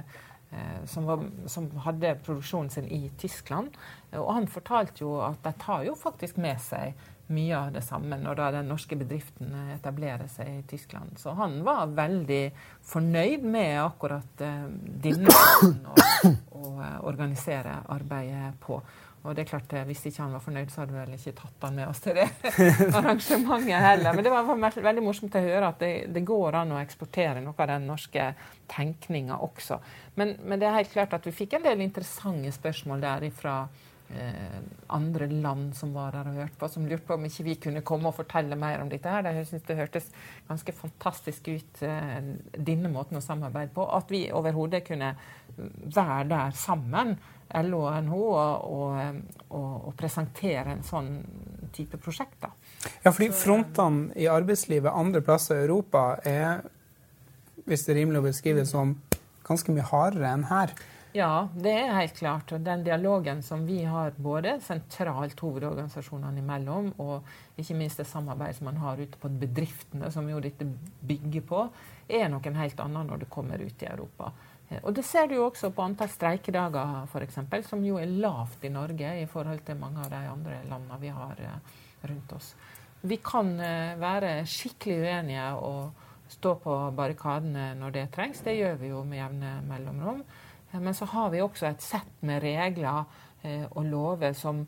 som, 0.87 1.07
var, 1.09 1.25
som, 1.47 1.71
hadde 1.85 2.17
produksjonen 2.27 2.71
sin 2.71 2.89
i 2.93 3.07
Tyskland. 3.19 3.77
Og 4.19 4.29
han 4.35 4.49
fortalte 4.51 5.05
jo 5.05 5.17
at 5.25 5.41
de 5.45 5.53
tar 5.63 5.87
jo 5.89 5.97
faktisk 5.99 6.41
med 6.43 6.61
seg 6.61 6.93
mye 7.33 7.57
av 7.57 7.71
det 7.73 7.83
samme 7.87 8.19
når 8.21 8.39
da 8.39 8.49
den 8.59 8.69
norske 8.69 8.97
bedriften 8.99 9.55
etablerer 9.73 10.29
seg 10.31 10.51
i 10.51 10.65
Tyskland. 10.69 11.17
Så 11.21 11.33
han 11.39 11.61
var 11.65 11.93
veldig 11.97 12.43
fornøyd 12.89 13.47
med 13.47 13.79
akkurat 13.81 14.45
uh, 14.45 14.67
denne 15.07 15.33
måten 15.33 15.79
å, 15.89 16.35
å 16.59 16.75
organisere 17.09 17.79
arbeidet 17.93 18.53
på. 18.63 18.81
Og 19.23 19.37
det 19.37 19.45
er 19.45 19.51
klart, 19.53 19.73
eh, 19.73 19.85
Hvis 19.87 20.03
ikke 20.07 20.23
han 20.23 20.33
var 20.35 20.43
fornøyd, 20.43 20.71
så 20.71 20.83
hadde 20.83 20.97
vi 20.97 20.99
vel 20.99 21.15
ikke 21.15 21.35
tatt 21.39 21.67
han 21.67 21.77
med 21.79 21.89
oss 21.89 22.03
til 22.03 22.19
det 22.19 22.27
arrangementet 22.99 23.85
heller. 23.85 24.17
Men 24.17 24.27
det 24.27 24.33
var 24.35 24.83
veldig 24.89 25.05
morsomt 25.05 25.39
å 25.39 25.45
høre 25.45 25.69
at 25.69 25.79
det, 25.83 25.93
det 26.15 26.25
går 26.27 26.59
an 26.59 26.75
å 26.75 26.81
eksportere 26.83 27.45
noe 27.45 27.55
av 27.57 27.71
den 27.71 27.87
norske 27.87 28.33
tenkninga 28.73 29.39
også. 29.45 29.79
Men, 30.19 30.37
men, 30.43 30.59
det 30.59 30.69
er 30.69 30.81
helt 30.81 30.93
klart 30.93 31.15
at 31.15 31.27
vi 31.29 31.37
fikk 31.37 31.59
en 31.59 31.67
del 31.69 31.85
interessante 31.85 32.51
spørsmål 32.55 33.05
der 33.05 33.29
fra 33.37 33.57
eh, 34.11 34.59
andre 34.97 35.29
land 35.31 35.71
som 35.79 35.93
var 35.95 36.17
der 36.17 36.31
og 36.33 36.41
hørte 36.43 36.59
på, 36.59 36.71
som 36.73 36.89
lurte 36.89 37.07
på 37.07 37.15
om 37.15 37.29
ikke 37.29 37.47
vi 37.47 37.55
kunne 37.69 37.85
komme 37.87 38.11
og 38.11 38.19
fortelle 38.19 38.59
mer 38.59 38.83
om 38.83 38.91
dette. 38.91 39.09
her. 39.09 39.23
De 39.23 39.45
synes 39.47 39.63
Det 39.69 39.79
hørtes 39.79 40.11
ganske 40.49 40.75
fantastisk 40.81 41.53
ut, 41.53 41.83
eh, 41.87 42.19
denne 42.59 42.91
måten 42.91 43.21
å 43.21 43.23
samarbeide 43.23 43.71
på. 43.71 43.87
At 43.87 44.11
vi 44.11 44.33
overhodet 44.33 44.83
kunne 44.89 45.15
være 45.57 46.29
der 46.29 46.51
sammen 46.51 47.17
LO 47.67 47.83
og 47.87 47.97
NHO 48.07 48.23
å 49.53 49.93
presentere 49.99 50.77
en 50.77 50.85
sånn 50.87 51.11
type 51.73 51.99
prosjekt. 52.01 52.39
Da. 52.43 52.53
Ja, 53.05 53.13
fordi 53.13 53.31
frontene 53.37 54.13
i 54.19 54.29
arbeidslivet 54.31 54.93
andre 54.93 55.23
plasser 55.25 55.61
i 55.61 55.67
Europa 55.67 56.07
er, 56.29 56.65
hvis 57.67 57.87
det 57.87 57.95
er 57.95 58.01
rimelig 58.03 58.23
å 58.23 58.29
beskrive 58.29 58.67
som, 58.69 58.97
ganske 59.47 59.75
mye 59.75 59.87
hardere 59.89 60.33
enn 60.37 60.49
her. 60.51 60.75
Ja, 61.13 61.49
det 61.53 61.73
er 61.77 61.91
helt 61.93 62.15
klart. 62.17 62.55
Og 62.57 62.63
den 62.65 62.85
dialogen 62.87 63.43
som 63.45 63.67
vi 63.69 63.83
har 63.85 64.15
både 64.17 64.55
sentralt 64.65 65.41
hovedorganisasjonene 65.45 66.41
imellom, 66.41 66.89
og 67.05 67.61
ikke 67.61 67.77
minst 67.77 68.01
det 68.01 68.07
samarbeidet 68.09 68.57
som 68.57 68.71
man 68.71 68.81
har 68.81 69.01
ute 69.01 69.21
på 69.21 69.29
bedriftene, 69.43 70.09
som 70.15 70.31
jo 70.31 70.41
dette 70.41 70.65
bygger 71.05 71.45
på, 71.51 71.67
er 72.09 72.33
noe 72.33 72.55
helt 72.57 72.81
annet 72.81 73.11
når 73.11 73.25
det 73.25 73.31
kommer 73.33 73.61
ut 73.61 73.85
i 73.85 73.91
Europa. 73.91 74.33
Eh, 74.73 74.81
og 74.83 74.95
Det 74.95 75.05
ser 75.05 75.29
du 75.29 75.37
jo 75.37 75.47
også 75.47 75.71
på 75.75 75.85
antall 75.85 76.11
streikedager, 76.13 77.07
f.eks., 77.07 77.41
som 77.69 77.85
jo 77.85 77.99
er 78.01 78.11
lavt 78.11 78.65
i 78.65 78.73
Norge 78.73 79.15
i 79.21 79.27
forhold 79.27 79.65
til 79.67 79.81
mange 79.81 80.05
av 80.05 80.11
de 80.13 80.23
andre 80.31 80.61
landene 80.69 81.01
vi 81.01 81.13
har 81.13 81.41
eh, 81.41 81.81
rundt 82.09 82.33
oss. 82.37 82.55
Vi 83.03 83.19
kan 83.25 83.59
eh, 83.61 83.99
være 84.01 84.35
skikkelig 84.47 85.01
uenige 85.03 85.49
og 85.59 86.09
stå 86.33 86.55
på 86.63 86.77
barrikadene 86.97 87.73
når 87.77 87.97
det 87.97 88.07
trengs. 88.15 88.41
Det 88.41 88.57
gjør 88.57 88.79
vi 88.81 88.93
jo 88.93 89.03
med 89.05 89.19
jevne 89.19 89.57
mellomrom. 89.69 90.23
Men 90.73 90.95
så 90.97 91.05
har 91.13 91.29
vi 91.29 91.43
også 91.45 91.67
et 91.69 91.83
sett 91.85 92.23
med 92.25 92.41
regler 92.41 93.03
og 93.75 93.83
lover 93.85 94.33
som, 94.33 94.63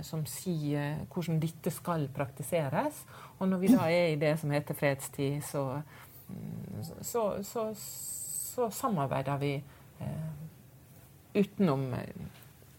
som 0.00 0.22
sier 0.24 1.02
hvordan 1.12 1.36
dette 1.42 1.68
skal 1.74 2.06
praktiseres. 2.14 3.02
Og 3.36 3.50
når 3.50 3.60
vi 3.60 3.72
da 3.74 3.90
er 3.92 4.14
i 4.14 4.16
det 4.16 4.38
som 4.40 4.54
heter 4.54 4.78
fredstid, 4.78 5.42
så, 5.44 5.82
mm, 6.32 6.80
så, 7.04 7.26
så 7.44 7.66
så 8.54 8.70
samarbeider 8.70 9.38
vi 9.38 9.54
eh, 10.00 10.30
utenom 11.34 11.94
eh, 11.94 12.30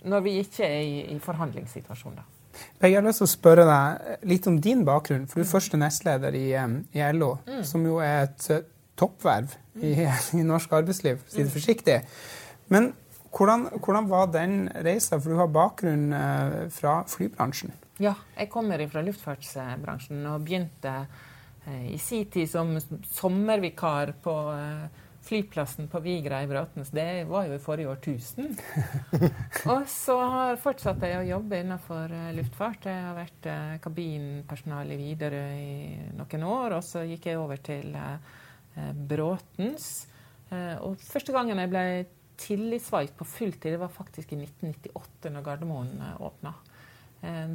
Når 0.05 0.21
vi 0.21 0.37
ikke 0.39 0.63
er 0.63 0.81
i, 0.85 0.97
i 1.15 1.19
forhandlingssituasjoner. 1.19 2.25
Jeg 2.79 2.93
har 2.93 3.03
lyst 3.03 3.19
til 3.19 3.25
å 3.25 3.31
spørre 3.31 3.63
deg 3.67 4.27
litt 4.29 4.45
om 4.47 4.59
din 4.61 4.83
bakgrunn. 4.87 5.25
for 5.27 5.41
Du 5.41 5.43
er 5.43 5.49
første 5.49 5.79
nestleder 5.81 6.35
i, 6.37 6.45
eh, 6.53 6.75
i 6.93 7.07
LO, 7.17 7.35
mm. 7.47 7.63
som 7.67 7.85
jo 7.85 7.97
er 8.03 8.27
et 8.29 8.67
toppverv 8.95 9.55
i, 9.81 9.95
i, 10.39 10.43
norsk 10.45 10.77
arbeidsliv, 10.77 11.19
for 11.19 11.27
å 11.27 11.33
si 11.33 11.41
det 11.41 11.49
mm. 11.49 11.55
forsiktig. 11.57 11.97
Men 12.71 12.93
hvordan, 13.35 13.67
hvordan 13.81 14.09
var 14.09 14.29
den 14.31 14.69
reisa? 14.85 15.19
For 15.19 15.33
du 15.33 15.41
har 15.41 15.51
bakgrunn 15.51 16.13
fra 16.71 17.01
flybransjen. 17.11 17.73
Ja, 17.99 18.13
jeg 18.37 18.47
kommer 18.51 18.79
fra 18.91 19.03
luftfartsbransjen 19.03 20.23
og 20.29 20.45
begynte 20.47 20.93
i 21.91 21.97
sin 21.99 22.23
tid 22.31 22.47
som 22.47 22.71
sommervikar 23.11 24.13
på 24.23 24.35
flyplassen 25.25 25.87
på 25.87 25.99
Vigra 25.99 26.43
i 26.43 26.47
Bråtens, 26.47 26.91
det 26.93 27.25
var 27.25 27.47
jo 27.47 27.55
i 27.55 27.61
forrige 27.61 27.89
årtusen. 27.89 28.51
og 29.71 29.87
så 29.89 30.17
har 30.21 30.59
fortsatt 30.61 31.01
jeg 31.01 31.17
å 31.17 31.29
jobbe 31.31 31.61
innenfor 31.63 32.13
uh, 32.13 32.27
luftfart. 32.37 32.85
Jeg 32.85 33.05
har 33.07 33.17
vært 33.17 33.47
uh, 33.49 33.77
kabinpersonale 33.81 34.93
i 34.93 34.99
Widerøe 35.01 35.55
i 35.57 36.11
noen 36.17 36.45
år, 36.49 36.77
og 36.77 36.85
så 36.85 37.01
gikk 37.09 37.31
jeg 37.31 37.41
over 37.41 37.63
til 37.65 37.97
uh, 37.97 38.19
Bråtens. 38.93 40.05
og 40.83 40.99
første 40.99 41.31
gangen 41.31 41.57
jeg 41.61 41.69
ble 41.71 41.83
tillitsvalgt 42.37 43.15
på 43.15 43.25
fulltid, 43.25 43.71
det 43.71 43.79
var 43.79 43.93
faktisk 43.93 44.33
i 44.35 44.41
1998, 44.43 45.31
når 45.31 45.45
Gardermoen 45.45 45.93
åpna. 46.19 46.51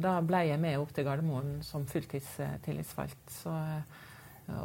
da 0.01 0.15
ble 0.25 0.39
jeg 0.47 0.59
med 0.59 0.79
opp 0.81 0.95
til 0.97 1.05
Gardermoen 1.05 1.59
som 1.63 1.85
fulltidstillitsvalgt. 1.85 3.21
Så 3.29 3.53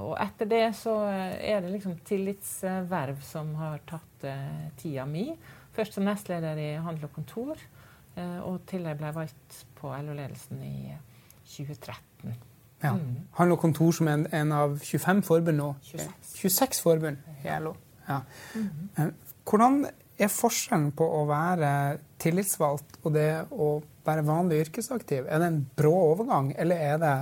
og 0.01 0.17
etter 0.21 0.49
det 0.51 0.65
så 0.79 0.95
eh, 1.11 1.37
er 1.53 1.63
det 1.65 1.73
liksom 1.75 1.97
tillitsverv 2.07 3.21
som 3.25 3.55
har 3.61 3.81
tatt 3.89 4.27
uh, 4.27 4.67
tida 4.81 5.07
mi. 5.09 5.29
Først 5.77 5.97
som 5.97 6.07
nestleder 6.09 6.59
i 6.61 6.71
Handel 6.83 7.09
og 7.09 7.15
Kontor, 7.17 7.61
uh, 8.17 8.41
og 8.49 8.63
til 8.71 8.89
jeg 8.89 8.99
ble 9.01 9.13
valgt 9.17 9.61
på 9.79 9.93
LO-ledelsen 9.93 10.63
i 10.65 10.77
2013. 11.45 12.37
Ja. 12.83 12.93
Mm. 12.93 13.29
Handel 13.39 13.57
og 13.57 13.63
Kontor 13.65 13.93
som 13.97 14.09
er 14.11 14.19
en, 14.21 14.27
en, 14.37 14.57
av 14.57 14.79
25 14.81 15.23
forbund 15.27 15.61
nå. 15.61 15.71
26, 15.91 16.17
26 16.43 16.83
forbund 16.85 17.31
i 17.45 17.61
LO. 17.61 17.77
Ja. 18.09 18.21
Mm 18.55 18.69
-hmm. 18.97 19.13
Hvordan 19.45 19.87
er 20.19 20.29
forskjellen 20.29 20.93
på 20.93 21.05
å 21.05 21.25
være 21.29 21.99
tillitsvalgt 22.19 22.99
og 23.05 23.15
det 23.15 23.47
å 23.51 23.83
være 24.07 24.27
vanlig 24.27 24.61
yrkesaktiv? 24.67 25.27
Er 25.29 25.39
det 25.39 25.47
en 25.47 25.71
brå 25.77 25.93
overgang, 25.93 26.55
eller 26.59 26.77
er 26.77 26.99
det 26.99 27.15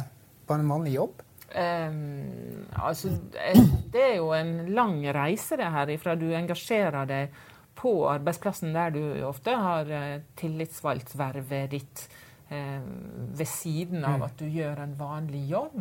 bare 0.46 0.60
en 0.60 0.68
vanlig 0.68 0.94
jobb? 0.94 1.22
Um, 1.54 2.66
altså, 2.82 3.12
eh, 3.38 3.60
det 3.92 4.02
er 4.02 4.16
jo 4.16 4.32
en 4.34 4.72
lang 4.74 4.96
reise, 5.14 5.56
det 5.56 5.70
her, 5.70 5.92
ifra 5.94 6.16
du 6.18 6.26
engasjerer 6.34 7.06
deg 7.06 7.36
på 7.78 7.92
arbeidsplassen 8.10 8.74
der 8.74 8.90
du 8.94 9.02
ofte 9.26 9.54
har 9.54 9.86
uh, 9.86 10.16
tillitsvalgtvervet 10.38 11.70
ditt 11.70 12.02
um, 12.50 12.88
ved 13.38 13.46
siden 13.50 14.02
av 14.02 14.18
mm. 14.18 14.26
at 14.26 14.36
du 14.42 14.48
gjør 14.50 14.82
en 14.82 14.96
vanlig 14.98 15.44
jobb. 15.52 15.78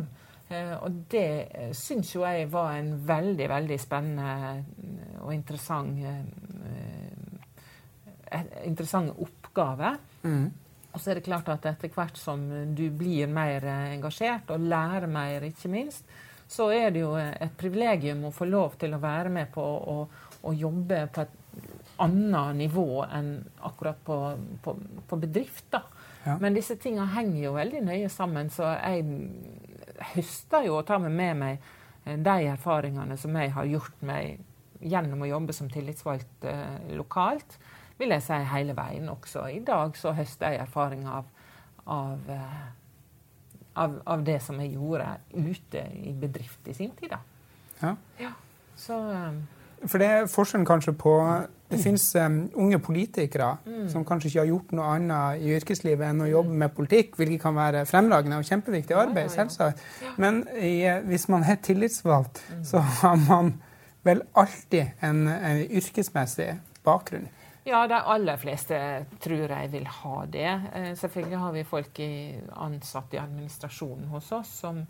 Uh, 0.50 0.74
og 0.84 1.02
det 1.10 1.28
uh, 1.50 1.70
syns 1.74 2.14
jo 2.14 2.22
jeg 2.22 2.50
var 2.52 2.76
en 2.78 2.94
veldig, 3.08 3.48
veldig 3.50 3.80
spennende 3.82 4.34
og 5.24 5.34
interessant 5.34 6.02
interessant 8.64 9.14
oppgave. 9.22 9.96
Mm. 10.22 10.46
Og 10.94 11.02
så 11.02 11.10
er 11.10 11.18
det 11.18 11.26
klart 11.26 11.48
at 11.50 11.66
etter 11.66 11.90
hvert 11.90 12.18
som 12.18 12.44
du 12.76 12.86
blir 12.94 13.30
mer 13.30 13.66
engasjert, 13.66 14.52
og 14.54 14.62
lærer 14.62 15.08
mer, 15.10 15.46
ikke 15.48 15.70
minst, 15.72 16.06
så 16.48 16.68
er 16.70 16.92
det 16.94 17.02
jo 17.02 17.14
et 17.18 17.56
privilegium 17.58 18.28
å 18.28 18.34
få 18.34 18.46
lov 18.46 18.76
til 18.78 18.94
å 18.94 19.02
være 19.02 19.32
med 19.32 19.50
på 19.54 19.64
å, 19.64 19.96
å 20.44 20.54
jobbe 20.54 21.00
på 21.14 21.24
et 21.24 21.40
annet 22.02 22.58
nivå 22.58 23.04
enn 23.06 23.36
akkurat 23.66 24.00
på, 24.06 24.18
på, 24.62 24.76
på 25.08 25.18
bedrift. 25.22 25.66
da. 25.74 25.82
Ja. 26.24 26.38
Men 26.40 26.56
disse 26.56 26.76
tingene 26.80 27.10
henger 27.14 27.40
jo 27.48 27.54
veldig 27.58 27.82
nøye 27.88 28.10
sammen, 28.12 28.50
så 28.52 28.70
jeg 28.76 29.04
høster 30.14 30.66
jo 30.68 30.78
og 30.78 30.86
tar 30.88 31.02
med 31.04 31.38
meg 31.40 31.70
de 32.04 32.34
erfaringene 32.52 33.16
som 33.20 33.36
jeg 33.38 33.52
har 33.54 33.68
gjort 33.68 34.02
meg 34.04 34.42
gjennom 34.84 35.24
å 35.24 35.30
jobbe 35.30 35.54
som 35.56 35.70
tillitsvalgt 35.72 36.44
eh, 36.48 36.90
lokalt, 36.98 37.56
vil 37.98 38.14
jeg 38.14 38.24
si 38.26 38.38
hele 38.50 38.76
veien 38.76 39.08
også. 39.08 39.46
I 39.52 39.60
dag 39.66 39.96
så 39.98 40.14
høster 40.16 40.54
jeg 40.54 40.64
erfaring 40.64 41.06
av, 41.08 41.26
av, 41.86 42.30
eh, 42.30 42.62
av, 43.74 43.98
av, 44.06 44.24
det 44.26 44.40
som 44.42 44.60
jeg 44.62 44.74
gjorde 44.74 45.08
ute 45.34 45.84
i 46.02 46.14
bedrift 46.20 46.68
i 46.68 46.76
sin 46.76 46.94
tid. 46.98 47.14
Da. 47.14 47.20
Ja. 47.82 47.96
ja. 48.20 48.32
Så, 48.76 48.96
um, 48.98 49.44
For 49.86 50.02
det 50.02 50.08
er 50.10 50.26
forskjellen 50.30 50.66
kanskje 50.66 50.94
på 50.98 51.12
Det 51.70 51.78
finnes 51.82 52.04
um, 52.18 52.38
unge 52.64 52.78
politikere 52.82 53.56
mm. 53.66 53.86
som 53.90 54.04
kanskje 54.06 54.28
ikke 54.28 54.40
har 54.40 54.50
gjort 54.50 54.74
noe 54.76 54.88
annet 54.96 55.42
i 55.42 55.54
yrkeslivet 55.56 56.06
enn 56.06 56.22
å 56.22 56.28
jobbe 56.28 56.58
med 56.60 56.74
politikk, 56.76 57.16
hvilket 57.18 57.42
kan 57.42 57.56
være 57.56 57.86
fremragende 57.88 58.38
og 58.38 58.46
kjempeviktig 58.46 58.94
arbeid, 58.98 59.32
selvsagt. 59.32 59.80
Men 60.22 60.44
i, 60.54 60.84
hvis 61.08 61.26
man 61.32 61.42
er 61.42 61.58
tillitsvalgt, 61.64 62.44
mm. 62.50 62.60
så 62.68 62.82
har 63.00 63.16
man 63.24 63.56
vel 64.06 64.22
alltid 64.38 65.02
en, 65.02 65.24
en 65.32 65.64
yrkesmessig 65.64 66.52
bakgrunn. 66.84 67.26
Ja, 67.64 67.86
de 67.88 67.96
aller 67.96 68.36
fleste 68.36 68.78
tror 69.24 69.48
jeg 69.48 69.70
vil 69.72 69.86
ha 69.88 70.16
det. 70.28 70.48
Eh, 70.76 70.90
selvfølgelig 71.00 71.38
har 71.40 71.52
vi 71.54 71.64
folk 71.64 71.98
i, 72.04 72.12
ansatt 72.60 73.16
i 73.16 73.20
administrasjonen 73.22 74.10
hos 74.12 74.28
oss 74.36 74.50
som, 74.60 74.82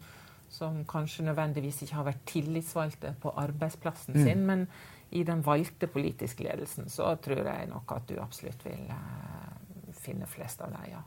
som, 0.50 0.80
kanskje 0.90 1.28
nødvendigvis 1.28 1.84
ikke 1.84 2.00
har 2.00 2.08
vært 2.10 2.24
tillitsvalgte 2.26 3.14
på 3.22 3.30
arbeidsplassen 3.44 4.18
mm. 4.18 4.24
sin. 4.26 4.42
Men 4.48 4.66
i 5.14 5.22
den 5.22 5.44
valgte 5.46 5.86
politiske 5.86 6.42
ledelsen 6.42 6.90
så 6.90 7.14
tror 7.22 7.46
jeg 7.46 7.70
nok 7.70 7.94
at 7.94 8.08
du 8.08 8.16
absolutt 8.18 8.64
vil 8.66 8.88
uh, 8.90 9.92
finne 9.94 10.26
flest 10.26 10.64
av 10.64 10.74
dem, 10.74 10.88
ja. 10.96 11.04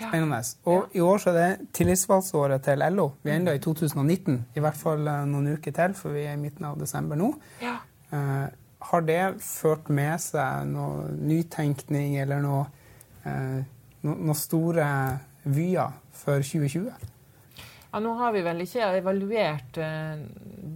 Spennende. 0.00 0.40
Og 0.64 0.96
i 0.96 1.02
år 1.04 1.20
så 1.20 1.30
er 1.30 1.36
det 1.36 1.68
tillitsvalgsåret 1.76 2.64
til 2.64 2.80
LO. 2.90 3.10
Vi 3.22 3.30
er 3.30 3.36
ennå 3.36 3.52
i 3.54 3.60
2019, 3.62 4.38
i 4.56 4.62
hvert 4.64 4.80
fall 4.80 5.04
eh, 5.06 5.20
noen 5.28 5.52
uker 5.52 5.76
til, 5.76 5.94
for 5.94 6.16
vi 6.16 6.24
er 6.24 6.32
i 6.34 6.40
midten 6.40 6.64
av 6.66 6.80
desember 6.80 7.20
nå. 7.20 7.28
Ja. 7.60 7.76
Har 8.90 9.04
det 9.06 9.20
ført 9.44 9.88
med 9.92 10.18
seg 10.22 10.66
noe 10.72 11.08
nytenkning 11.14 12.16
eller 12.22 12.42
noe, 12.42 12.66
eh, 13.24 13.62
no, 14.02 14.14
noe 14.14 14.38
store 14.38 14.86
vyer 15.44 15.94
for 16.16 16.42
2020? 16.42 17.10
Ja, 17.92 18.00
nå 18.00 18.14
har 18.16 18.32
vi 18.32 18.42
vel 18.44 18.64
ikke 18.64 18.88
evaluert 18.98 19.78
eh, 19.80 20.22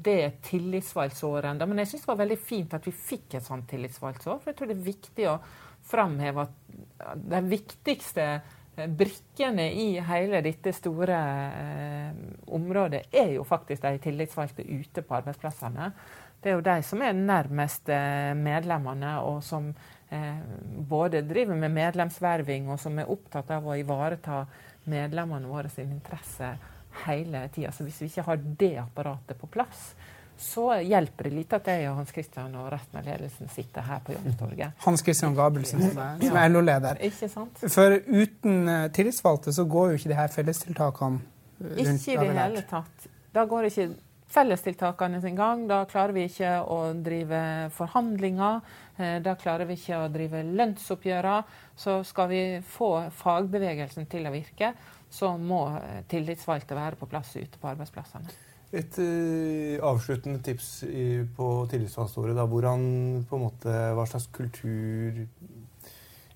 det 0.07 0.21
tillitsvalgsåret 0.47 1.51
ennå, 1.53 1.69
men 1.71 1.83
jeg 1.83 1.93
syns 1.93 2.05
det 2.05 2.13
var 2.13 2.23
veldig 2.25 2.41
fint 2.41 2.77
at 2.77 2.87
vi 2.87 2.93
fikk 2.95 3.39
et 3.39 3.47
sånt 3.47 3.67
tillitsvalgsår. 3.71 4.43
For 4.43 4.53
jeg 4.53 4.59
tror 4.59 4.71
det 4.71 4.77
er 4.77 4.91
viktig 4.91 5.31
å 5.33 5.39
framheve 5.87 6.47
at 6.47 7.19
de 7.27 7.43
viktigste 7.49 8.29
Eh, 8.77 8.89
brikkene 8.89 9.71
i 9.73 10.01
hele 10.05 10.43
dette 10.45 10.73
store 10.77 11.17
eh, 11.17 12.17
området 12.53 13.07
er 13.13 13.33
jo 13.39 13.45
faktisk 13.49 13.87
de 13.87 14.01
tillitsvalgte 14.05 14.67
ute 14.69 15.03
på 15.03 15.17
arbeidsplassene. 15.17 15.91
Det 16.43 16.53
er 16.53 16.59
jo 16.59 16.65
de 16.65 16.77
som 16.87 17.03
er 17.03 17.17
nærmest 17.17 17.89
eh, 17.91 18.33
medlemmene, 18.39 19.17
og 19.27 19.43
som 19.45 19.69
eh, 20.11 20.43
både 20.89 21.25
driver 21.27 21.59
med 21.59 21.75
medlemsverving, 21.75 22.71
og 22.71 22.81
som 22.81 22.99
er 22.99 23.11
opptatt 23.11 23.51
av 23.57 23.67
å 23.67 23.77
ivareta 23.79 24.45
medlemmene 24.87 25.51
våre 25.51 25.71
sin 25.73 25.91
interesse 25.91 26.53
hele 27.07 27.49
tida. 27.55 27.73
Så 27.73 27.87
hvis 27.87 28.03
vi 28.03 28.11
ikke 28.11 28.27
har 28.29 28.45
det 28.61 28.77
apparatet 28.85 29.41
på 29.41 29.49
plass, 29.51 29.91
så 30.39 30.69
hjelper 30.85 31.29
det 31.29 31.33
lite 31.33 31.57
at 31.57 31.69
jeg 31.73 31.87
og 31.89 31.97
Hans 32.03 32.13
Christian 32.13 32.57
og 32.61 32.69
resten 32.73 32.99
av 33.01 33.07
ledelsen 33.09 33.49
sitter 33.53 33.87
her 33.87 34.03
på 34.05 34.13
Youngstorget. 34.13 34.77
Hans 34.85 35.05
Christian 35.05 35.37
Gabelsen, 35.37 35.81
som 35.81 36.01
er, 36.03 36.27
er 36.29 36.51
LO-leder. 36.53 37.01
Ikke 37.09 37.29
sant? 37.33 37.63
For 37.73 37.97
uten 38.05 38.69
uh, 38.69 38.83
tillitsvalgte 38.93 39.55
så 39.57 39.65
går 39.65 39.95
jo 39.95 40.01
ikke 40.01 40.13
de 40.13 40.19
her 40.19 40.33
fellestiltakene 40.35 41.23
rundt 41.57 41.81
Ikke 41.81 42.19
i 42.19 42.19
det 42.21 42.37
hele 42.37 42.65
tatt. 42.69 43.09
Da 43.33 43.47
går 43.49 43.71
ikke 43.71 43.89
fellestiltakene 44.33 45.21
sin 45.23 45.37
gang. 45.39 45.67
Da 45.69 45.85
klarer 45.89 46.15
vi 46.17 46.27
ikke 46.29 46.53
å 46.67 46.81
drive 47.05 47.41
forhandlinger. 47.77 48.61
Eh, 48.97 49.19
da 49.25 49.37
klarer 49.39 49.69
vi 49.69 49.79
ikke 49.79 50.03
å 50.03 50.11
drive 50.13 50.43
lønnsoppgjører. 50.49 51.55
Så 51.79 52.01
skal 52.09 52.31
vi 52.33 52.43
få 52.67 52.91
fagbevegelsen 53.21 54.09
til 54.11 54.27
å 54.27 54.35
virke, 54.35 54.73
så 55.11 55.37
må 55.39 55.63
tillitsvalgte 56.11 56.77
være 56.77 56.99
på 57.01 57.09
plass 57.11 57.37
ute 57.37 57.61
på 57.61 57.71
arbeidsplassene. 57.71 58.43
Et 58.75 58.99
uh, 58.99 59.79
avsluttende 59.87 60.41
tips 60.43 60.83
i, 60.89 61.23
på 61.37 61.47
tillitsvalgtåret. 61.71 62.35
Hva 63.95 64.07
slags 64.11 64.27
kultur 64.35 65.23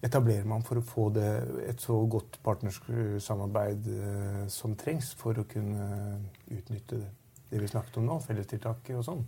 etablerer 0.01 0.47
man 0.49 0.63
for 0.65 0.81
å 0.81 0.85
få 0.87 1.09
det, 1.13 1.31
et 1.69 1.83
så 1.83 1.99
godt 2.09 2.39
partnersamarbeid 2.47 3.89
uh, 3.91 4.45
som 4.49 4.77
trengs 4.79 5.11
for 5.19 5.43
å 5.43 5.49
kunne 5.51 5.89
utnytte 6.49 7.03
det, 7.03 7.11
det 7.51 7.61
vi 7.61 7.69
snakket 7.69 8.01
om 8.01 8.09
nå, 8.09 8.19
fellestiltak 8.25 8.91
og 8.97 9.05
sånn? 9.07 9.23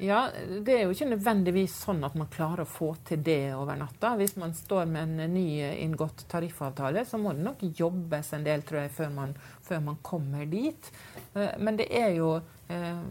Ja, 0.00 0.30
Det 0.64 0.72
er 0.72 0.86
jo 0.86 0.94
ikke 0.94 1.10
nødvendigvis 1.10 1.74
sånn 1.82 2.00
at 2.06 2.14
man 2.16 2.30
klarer 2.32 2.64
å 2.64 2.70
få 2.72 2.94
til 3.04 3.20
det 3.20 3.52
over 3.52 3.76
natta. 3.76 4.14
Hvis 4.16 4.32
man 4.40 4.54
står 4.56 4.86
med 4.88 5.10
en 5.20 5.34
ny 5.34 5.60
inngått 5.84 6.24
tariffavtale, 6.30 7.04
så 7.04 7.20
må 7.20 7.34
det 7.36 7.44
nok 7.44 7.66
jobbes 7.76 8.32
en 8.32 8.46
del 8.46 8.64
tror 8.64 8.86
jeg, 8.86 8.94
før 8.96 9.10
man, 9.12 9.34
før 9.60 9.82
man 9.90 9.98
kommer 10.00 10.48
dit. 10.48 10.88
Eh, 11.34 11.52
men 11.60 11.76
det 11.76 11.90
er 11.92 12.14
jo 12.16 12.30
eh, 12.72 13.02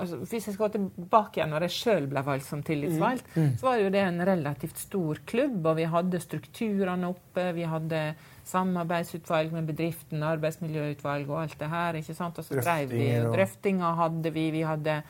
altså, 0.00 0.18
Hvis 0.24 0.48
jeg 0.48 0.56
skal 0.56 0.66
gå 0.66 0.72
tilbake 0.76 1.38
igjen 1.40 1.54
når 1.54 1.66
jeg 1.66 1.76
sjøl 1.76 2.08
ble 2.10 2.24
valgt 2.26 2.48
som 2.48 2.64
tillitsvalgt, 2.66 3.30
mm. 3.34 3.44
Mm. 3.44 3.54
så 3.60 3.68
var 3.68 3.80
jo 3.80 3.94
det 3.94 4.02
en 4.04 4.26
relativt 4.30 4.82
stor 4.82 5.22
klubb, 5.30 5.58
og 5.64 5.78
vi 5.78 5.88
hadde 5.94 6.22
strukturene 6.24 7.12
oppe. 7.12 7.46
Vi 7.56 7.66
hadde 7.68 8.02
samarbeidsutvalg 8.50 9.52
med 9.54 9.68
bedriften, 9.70 10.24
arbeidsmiljøutvalg 10.26 11.30
og 11.30 11.42
alt 11.44 11.58
det 11.60 11.70
her. 11.70 12.00
ikke 12.00 12.16
sant? 12.16 12.38
Og 12.40 12.46
så 12.46 12.58
drev 12.58 12.90
vi, 12.92 13.10
drøftinger 13.30 13.98
hadde 14.00 14.32
vi. 14.34 14.46
Vi 14.56 14.64
hadde 14.66 15.00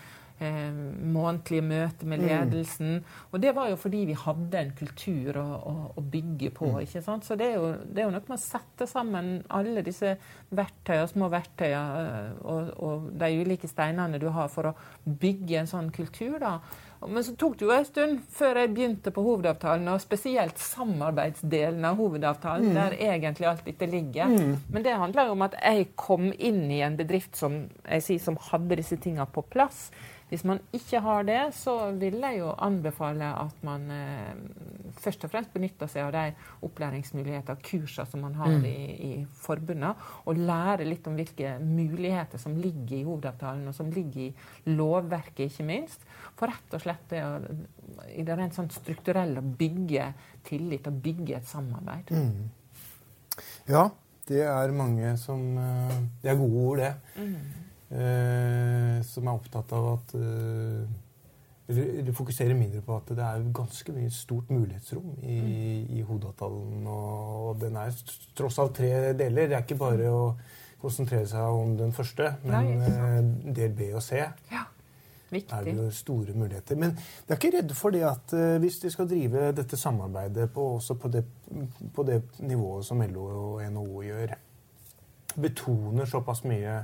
eh, 0.41 0.73
månedlige 1.15 1.65
møter 1.65 2.11
med 2.11 2.23
mm. 2.23 2.27
ledelsen. 2.29 2.93
Mm. 2.99 3.23
Og 3.31 3.43
det 3.43 3.55
var 3.57 3.71
jo 3.71 3.79
fordi 3.81 4.03
vi 4.11 4.19
hadde 4.19 4.61
en 4.61 4.75
kultur 4.79 5.41
å, 5.41 5.47
å, 5.71 5.75
å 5.95 6.05
bygge 6.17 6.53
på. 6.57 6.73
Mm. 6.75 6.83
ikke 6.87 7.05
sant? 7.07 7.27
Så 7.29 7.39
det 7.41 7.51
er, 7.53 7.57
jo, 7.61 7.73
det 7.85 8.03
er, 8.03 8.09
jo, 8.09 8.15
noe 8.17 8.27
med 8.27 8.37
å 8.39 8.43
sette 8.43 8.89
sammen 8.91 9.33
alle 9.49 9.85
disse 9.87 10.17
verktøyene, 10.57 11.11
små 11.15 11.31
verktøyene 11.33 12.05
eh, 12.05 12.45
og, 12.45 12.71
og 12.81 13.11
de 13.21 13.33
ulike 13.41 13.71
steinene 13.71 14.21
du 14.23 14.31
har 14.35 14.51
for 14.53 14.73
å 14.73 14.77
bygge 15.05 15.63
en 15.63 15.75
sånn 15.75 15.93
kultur. 15.95 16.39
da. 16.43 16.59
Men 17.09 17.25
så 17.25 17.33
tok 17.39 17.55
det 17.57 17.65
jo 17.65 17.73
en 17.73 17.87
stund 17.89 18.19
før 18.37 18.59
jeg 18.61 18.73
begynte 18.75 19.13
på 19.15 19.23
hovedavtalen, 19.25 19.89
og 19.89 20.03
spesielt 20.03 20.61
samarbeidsdelen 20.61 21.85
av 21.89 21.97
hovedavtalen, 22.01 22.69
mm. 22.69 22.77
der 22.77 22.97
egentlig 23.09 23.49
alt 23.49 23.65
dette 23.65 23.89
ligger. 23.89 24.29
Mm. 24.29 24.59
Men 24.69 24.85
det 24.85 24.99
handler 25.01 25.31
jo 25.31 25.37
om 25.39 25.47
at 25.49 25.57
jeg 25.63 25.89
kom 25.97 26.29
inn 26.37 26.67
i 26.69 26.83
en 26.85 26.99
bedrift 27.01 27.41
som, 27.41 27.63
jeg 27.87 28.05
sier, 28.05 28.25
som 28.25 28.37
hadde 28.51 28.83
disse 28.83 29.01
tingene 29.01 29.29
på 29.33 29.47
plass. 29.49 29.89
Hvis 30.31 30.45
man 30.47 30.61
ikke 30.73 31.01
har 31.03 31.25
det, 31.27 31.41
så 31.59 31.75
vil 31.99 32.21
jeg 32.23 32.39
jo 32.39 32.53
anbefale 32.63 33.33
at 33.35 33.63
man 33.67 33.89
eh, 33.91 34.37
først 35.03 35.25
og 35.27 35.33
fremst 35.33 35.51
benytter 35.55 35.91
seg 35.91 36.05
av 36.07 36.13
de 36.15 36.51
opplæringsmuligheter 36.67 37.57
og 37.57 37.65
kurser 37.67 38.07
som 38.07 38.23
man 38.23 38.37
har 38.39 38.53
mm. 38.53 38.67
i, 38.69 38.77
i 39.09 39.13
forbundet, 39.43 40.05
og 40.31 40.39
lære 40.39 40.87
litt 40.87 41.09
om 41.11 41.17
hvilke 41.19 41.57
muligheter 41.65 42.39
som 42.39 42.55
ligger 42.55 43.01
i 43.01 43.07
hovedavtalen, 43.09 43.67
og 43.67 43.75
som 43.75 43.91
ligger 43.91 44.29
i 44.29 44.75
lovverket, 44.77 45.49
ikke 45.49 45.67
minst. 45.67 46.07
For 46.39 46.53
rett 46.53 46.77
og 46.79 46.85
slett 46.85 47.11
det 47.11 47.25
å, 47.27 47.33
i 48.15 48.23
det 48.27 48.37
rent 48.39 48.55
sånn 48.55 48.71
strukturelle 48.71 49.43
å 49.43 49.55
bygge 49.65 50.13
tillit 50.47 50.87
og 50.87 51.01
bygge 51.03 51.41
et 51.41 51.51
samarbeid. 51.51 52.15
Mm. 52.15 53.43
Ja, 53.71 53.89
det 54.31 54.45
er 54.47 54.77
mange 54.77 55.17
som 55.19 55.43
eh, 55.59 55.99
Det 56.23 56.31
er 56.31 56.39
gode 56.39 56.63
ord, 56.69 56.85
det. 56.85 56.95
Mm 57.19 57.67
eh, 57.91 58.99
som 59.07 59.29
er 59.29 59.37
opptatt 59.37 59.73
av 59.77 59.93
at 59.95 60.15
eh, 60.19 60.99
Eller 61.71 62.15
fokuserer 62.17 62.57
mindre 62.59 62.81
på 62.83 62.97
at 62.97 63.13
det 63.15 63.23
er 63.23 63.45
ganske 63.55 63.93
mye 63.95 64.11
stort 64.11 64.49
mulighetsrom 64.51 65.13
i, 65.23 65.37
mm. 65.39 65.93
i 65.99 66.01
hodeavtalen. 66.03 66.89
Og 66.91 67.61
den 67.63 67.77
er 67.79 67.95
tross 68.35 68.59
alt 68.59 68.75
tre 68.81 69.13
deler. 69.15 69.47
Det 69.47 69.55
er 69.55 69.63
ikke 69.63 69.79
bare 69.79 70.11
å 70.11 70.25
konsentrere 70.81 71.29
seg 71.31 71.61
om 71.63 71.77
den 71.79 71.95
første, 71.95 72.33
men 72.43 72.83
eh, 72.89 73.55
del 73.55 73.77
B 73.79 73.93
og 73.95 74.03
C. 74.03 74.25
Ja. 74.51 74.67
Viktig. 75.31 75.55
er 75.55 75.65
det 75.65 75.95
store 75.95 76.33
muligheter. 76.35 76.75
Men 76.75 76.97
jeg 76.97 77.31
er 77.31 77.39
ikke 77.39 77.53
redd 77.55 77.75
for 77.79 77.95
det 77.95 78.01
at 78.03 78.33
uh, 78.35 78.57
hvis 78.59 78.81
de 78.83 78.91
skal 78.91 79.07
drive 79.07 79.53
dette 79.55 79.79
samarbeidet 79.79 80.49
på, 80.51 80.65
også 80.81 80.97
på 80.99 81.09
det, 81.09 81.23
på 81.95 82.03
det, 82.03 82.23
nivået 82.43 82.89
som 82.89 83.03
LO 83.03 83.27
og 83.29 83.61
NHO 83.63 84.03
gjør, 84.09 84.35
betoner 85.39 86.11
såpass 86.11 86.43
mye 86.51 86.81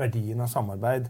verdien 0.00 0.40
av 0.40 0.50
samarbeid. 0.52 1.08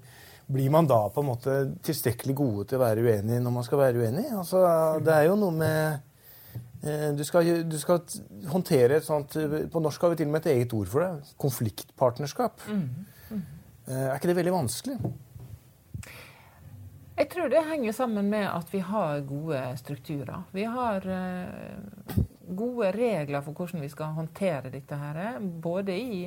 Blir 0.51 0.71
man 0.75 0.89
da 0.91 1.05
på 1.15 1.23
en 1.23 1.31
måte 1.31 1.57
tilstrekkelig 1.87 2.35
gode 2.39 2.69
til 2.71 2.81
å 2.81 2.85
være 2.85 3.05
uenig 3.07 3.39
når 3.43 3.55
man 3.55 3.67
skal 3.67 3.85
være 3.85 4.03
uenig? 4.03 4.27
Altså, 4.35 4.63
det 5.05 5.15
er 5.15 5.29
jo 5.31 5.39
noe 5.39 5.55
med 5.55 6.07
Eh, 6.83 7.11
du 7.13 7.25
skal, 7.25 7.69
du 7.69 7.77
skal 7.77 7.99
håndtere 8.49 8.97
et 8.97 9.05
sånt 9.05 9.35
På 9.69 9.83
norsk 9.85 10.01
har 10.01 10.15
vi 10.15 10.23
til 10.23 10.31
og 10.31 10.33
med 10.33 10.47
et 10.47 10.55
eget 10.55 10.73
ord 10.73 10.89
for 10.89 11.05
det. 11.05 11.33
Konfliktpartnerskap. 11.41 12.63
Mm. 12.69 12.87
Mm. 13.31 13.43
Er 13.87 14.15
ikke 14.15 14.31
det 14.31 14.37
veldig 14.39 14.55
vanskelig? 14.55 14.97
Jeg 17.21 17.29
tror 17.35 17.51
det 17.53 17.67
henger 17.69 17.93
sammen 17.93 18.31
med 18.33 18.47
at 18.49 18.71
vi 18.73 18.81
har 18.81 19.21
gode 19.29 19.61
strukturer. 19.77 20.41
Vi 20.57 20.65
har 20.65 21.05
gode 22.57 22.93
regler 22.97 23.45
for 23.45 23.53
hvordan 23.53 23.85
vi 23.85 23.91
skal 23.93 24.15
håndtere 24.17 24.73
dette 24.73 24.97
her, 24.97 25.37
både 25.39 25.99
i 26.01 26.23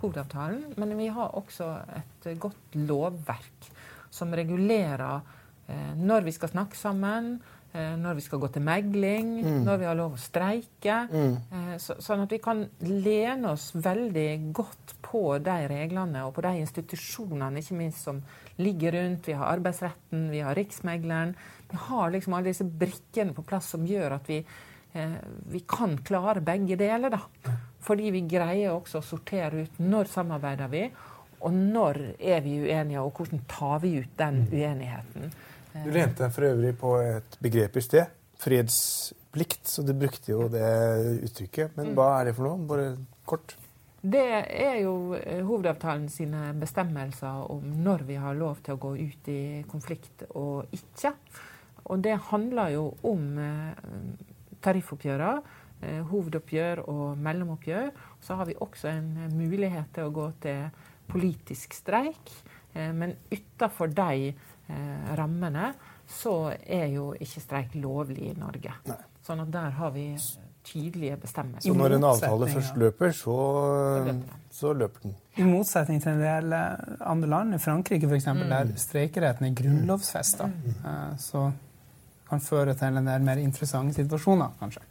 hovedavtalen, 0.00 0.74
men 0.76 0.96
vi 0.98 1.08
har 1.12 1.34
også 1.38 1.68
et 1.98 2.30
godt 2.40 2.78
lovverk 2.88 3.68
som 4.10 4.32
regulerer 4.32 5.36
når 6.00 6.24
vi 6.24 6.32
skal 6.32 6.48
snakke 6.48 6.78
sammen, 6.80 7.34
Eh, 7.72 7.96
når 8.00 8.16
vi 8.16 8.22
skal 8.24 8.40
gå 8.40 8.48
til 8.48 8.64
megling, 8.64 9.32
mm. 9.44 9.58
når 9.66 9.80
vi 9.82 9.86
har 9.86 9.96
lov 9.98 10.14
å 10.16 10.20
streike. 10.20 10.94
Mm. 11.12 11.34
Eh, 11.52 11.74
så, 11.82 11.98
sånn 12.00 12.22
at 12.24 12.32
vi 12.32 12.38
kan 12.40 12.62
lene 12.80 13.50
oss 13.52 13.68
veldig 13.76 14.30
godt 14.56 14.94
på 15.04 15.22
de 15.44 15.56
reglene 15.68 16.22
og 16.24 16.32
på 16.38 16.46
de 16.46 16.54
institusjonene 16.62 17.60
ikke 17.60 17.76
minst 17.76 18.08
som 18.08 18.22
ligger 18.56 18.96
rundt. 18.96 19.28
Vi 19.28 19.36
har 19.36 19.52
arbeidsretten, 19.52 20.30
vi 20.32 20.40
har 20.46 20.56
Riksmegleren. 20.56 21.36
Vi 21.68 21.82
har 21.90 22.14
liksom 22.14 22.38
alle 22.38 22.54
disse 22.54 22.64
brikkene 22.64 23.36
på 23.36 23.44
plass 23.44 23.68
som 23.76 23.84
gjør 23.86 24.16
at 24.16 24.32
vi, 24.32 24.40
eh, 24.96 25.18
vi 25.52 25.60
kan 25.68 25.98
klare 26.00 26.40
begge 26.40 26.80
deler. 26.80 27.12
da. 27.12 27.20
Fordi 27.84 28.10
vi 28.14 28.24
greier 28.28 28.74
også 28.74 29.00
å 29.00 29.06
sortere 29.06 29.64
ut 29.64 29.78
når 29.82 30.10
samarbeider 30.10 30.70
vi, 30.72 30.82
og 31.38 31.54
når 31.54 32.00
er 32.18 32.42
vi 32.42 32.56
uenige, 32.64 33.02
og 33.02 33.14
hvordan 33.14 33.44
tar 33.50 33.78
vi 33.84 33.94
ut 34.00 34.16
den 34.18 34.42
mm. 34.42 34.50
uenigheten. 34.52 35.32
Du 35.84 35.92
lente 35.94 36.24
deg 36.24 36.34
for 36.34 36.48
øvrig 36.48 36.74
på 36.80 36.96
et 37.04 37.38
begrep 37.44 37.78
i 37.78 37.84
sted. 37.84 38.16
Fredsplikt. 38.42 39.62
Så 39.70 39.84
du 39.86 39.94
brukte 39.94 40.32
jo 40.32 40.48
det 40.50 40.66
uttrykket. 41.28 41.76
Men 41.78 41.94
hva 41.94 42.10
er 42.18 42.30
det 42.30 42.36
for 42.38 42.48
noe? 42.48 42.66
Bare 42.66 42.90
kort. 43.28 43.54
Det 43.98 44.26
er 44.46 44.76
jo 44.84 45.16
eh, 45.18 45.42
hovedavtalen 45.42 46.06
sine 46.10 46.52
bestemmelser 46.58 47.48
om 47.50 47.64
når 47.82 48.04
vi 48.06 48.18
har 48.22 48.36
lov 48.38 48.60
til 48.62 48.76
å 48.76 48.82
gå 48.82 48.92
ut 48.94 49.30
i 49.32 49.40
konflikt 49.70 50.22
og 50.38 50.70
ikke. 50.74 51.12
Og 51.90 52.04
det 52.04 52.14
handler 52.30 52.74
jo 52.76 52.84
om 53.10 53.24
eh, 53.42 53.80
tariffoppgjørene, 54.62 55.42
eh, 55.42 55.57
hovedoppgjør 55.80 56.84
og 56.90 57.18
mellomoppgjør. 57.22 57.90
Så 58.24 58.38
har 58.38 58.48
vi 58.48 58.56
også 58.58 58.90
en 58.90 59.12
mulighet 59.36 59.92
til 59.94 60.08
å 60.08 60.14
gå 60.14 60.28
til 60.42 60.68
politisk 61.08 61.76
streik. 61.78 62.32
Men 62.74 63.14
utafor 63.32 63.90
de 63.90 64.28
eh, 64.68 65.14
rammene, 65.18 65.72
så 66.08 66.52
er 66.66 66.86
jo 66.92 67.12
ikke 67.20 67.42
streik 67.42 67.78
lovlig 67.78 68.30
i 68.32 68.36
Norge. 68.38 68.74
Nei. 68.88 68.98
Sånn 69.24 69.42
at 69.44 69.50
der 69.52 69.74
har 69.76 69.92
vi 69.92 70.06
tydelige 70.68 71.16
bestemmelser. 71.20 71.68
Så 71.68 71.76
når 71.76 71.96
en 71.96 72.06
avtale 72.08 72.48
først 72.52 72.76
løper, 72.80 73.12
så, 73.16 73.36
så 74.52 74.72
løper 74.76 75.04
den? 75.04 75.14
I 75.36 75.46
motsetning 75.48 76.02
til 76.02 76.16
en 76.16 76.22
del 76.22 76.56
eh, 76.56 77.00
andre 77.08 77.30
land, 77.34 77.56
i 77.56 77.62
Frankrike 77.62 78.08
f.eks., 78.08 78.28
mm. 78.32 78.44
der 78.52 78.74
streikeretten 78.80 79.48
er 79.48 79.56
grunnlovfesta, 79.56 80.48
mm. 80.52 80.68
Eh, 80.92 81.16
så 81.22 81.48
kan 82.28 82.44
føre 82.44 82.76
til 82.76 83.00
en 83.00 83.08
del 83.08 83.24
mer 83.24 83.40
interessante 83.40 83.96
situasjoner, 83.96 84.56
kanskje. 84.60 84.84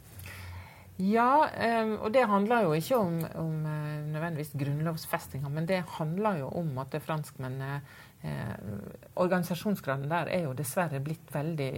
Ja, 0.98 1.46
um, 1.46 1.92
og 2.02 2.12
det 2.14 2.24
handler 2.26 2.64
jo 2.66 2.74
ikke 2.74 2.98
om, 2.98 3.20
om 3.38 3.52
uh, 3.62 4.06
nødvendigvis 4.10 4.56
grunnlovfestinga, 4.58 5.48
men 5.48 5.68
det 5.68 5.84
handler 5.98 6.40
jo 6.42 6.48
om 6.58 6.72
at 6.82 6.96
franskmennene 7.04 7.80
Eh, 8.22 8.54
organisasjonsgraden 9.14 10.08
der 10.10 10.26
er 10.34 10.40
jo 10.48 10.54
dessverre 10.58 10.98
blitt 10.98 11.28
veldig 11.30 11.72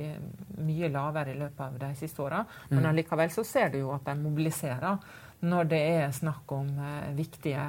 mye 0.65 0.89
lavere 0.89 1.35
i 1.35 1.41
løpet 1.41 1.61
av 1.67 1.75
de 1.83 1.91
siste 1.99 2.23
åra. 2.25 2.45
Men 2.71 2.81
mm. 2.81 2.87
allikevel 2.93 3.33
så 3.35 3.45
ser 3.45 3.75
du 3.75 3.83
jo 3.83 3.91
at 3.93 4.07
de 4.09 4.15
mobiliserer 4.23 4.97
når 5.45 5.69
det 5.69 5.81
er 5.99 6.15
snakk 6.17 6.53
om 6.57 6.71
eh, 6.81 7.13
viktige 7.17 7.67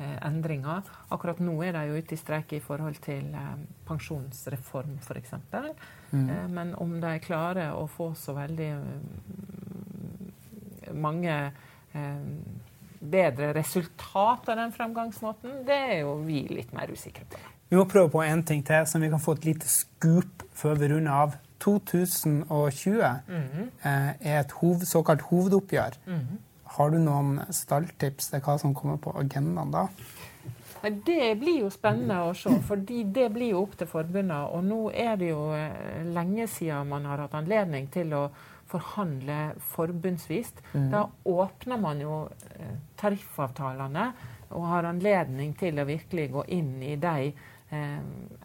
eh, 0.00 0.18
endringer. 0.26 0.84
Akkurat 1.08 1.40
nå 1.40 1.56
er 1.64 1.76
de 1.76 1.86
jo 1.88 1.96
ute 2.00 2.16
i 2.16 2.20
streik 2.20 2.52
i 2.56 2.60
forhold 2.64 3.00
til 3.04 3.32
eh, 3.32 3.56
pensjonsreform, 3.88 4.98
f.eks. 5.00 5.34
Mm. 6.12 6.28
Eh, 6.28 6.46
men 6.52 6.74
om 6.80 6.98
de 7.00 7.16
klarer 7.24 7.72
å 7.72 7.86
få 7.88 8.12
så 8.16 8.36
veldig 8.36 8.70
mange 10.94 11.36
eh, 11.94 12.24
bedre 13.00 13.52
resultat 13.56 14.48
av 14.48 14.56
den 14.60 14.72
fremgangsmåten, 14.72 15.62
det 15.66 15.78
er 15.94 15.98
jo 16.02 16.18
vi 16.26 16.42
litt 16.50 16.74
mer 16.76 16.92
usikre 16.92 17.24
på. 17.30 17.40
Vi 17.70 17.78
må 17.78 17.86
prøve 17.86 18.10
på 18.10 18.22
en 18.24 18.42
ting 18.42 18.64
til, 18.66 18.86
som 18.86 19.02
vi 19.02 19.08
kan 19.12 19.22
få 19.22 19.36
et 19.38 19.46
lite 19.46 19.68
skup 19.70 20.44
før 20.58 20.80
vi 20.80 20.90
runder 20.90 21.12
av. 21.12 21.38
2020 21.60 23.20
mm 23.28 23.42
-hmm. 23.42 23.66
er 23.82 24.40
et 24.40 24.52
hoved, 24.52 24.86
såkalt 24.86 25.20
hovedoppgjør. 25.20 25.90
Mm 26.06 26.14
-hmm. 26.14 26.38
Har 26.64 26.90
du 26.90 26.98
noen 26.98 27.40
stalltips 27.50 28.28
til 28.30 28.40
hva 28.40 28.58
som 28.58 28.74
kommer 28.74 28.96
på 28.96 29.10
agendaen 29.18 29.70
da? 29.70 29.86
Det 30.82 31.38
blir 31.40 31.58
jo 31.60 31.70
spennende 31.70 32.22
å 32.24 32.34
se, 32.34 32.50
fordi 32.68 33.02
det 33.02 33.32
blir 33.32 33.50
jo 33.50 33.62
opp 33.62 33.76
til 33.78 33.86
forbundene. 33.86 34.46
Og 34.54 34.64
nå 34.64 34.90
er 34.94 35.16
det 35.16 35.28
jo 35.28 35.52
eh, 35.52 36.04
lenge 36.04 36.46
siden 36.46 36.88
man 36.88 37.04
har 37.04 37.18
hatt 37.18 37.34
anledning 37.34 37.90
til 37.92 38.14
å 38.16 38.30
forhandle 38.70 39.38
forbundsvis. 39.72 40.52
Mm. 40.72 40.90
Da 40.92 41.06
åpner 41.28 41.80
man 41.80 42.02
jo 42.02 42.22
eh, 42.56 42.76
tariffavtalene 43.00 44.10
og 44.50 44.66
har 44.66 44.88
anledning 44.90 45.54
til 45.58 45.78
å 45.78 45.86
virkelig 45.88 46.28
gå 46.34 46.44
inn 46.56 46.72
i 46.82 46.96
de 47.00 47.30
eh, 47.30 48.00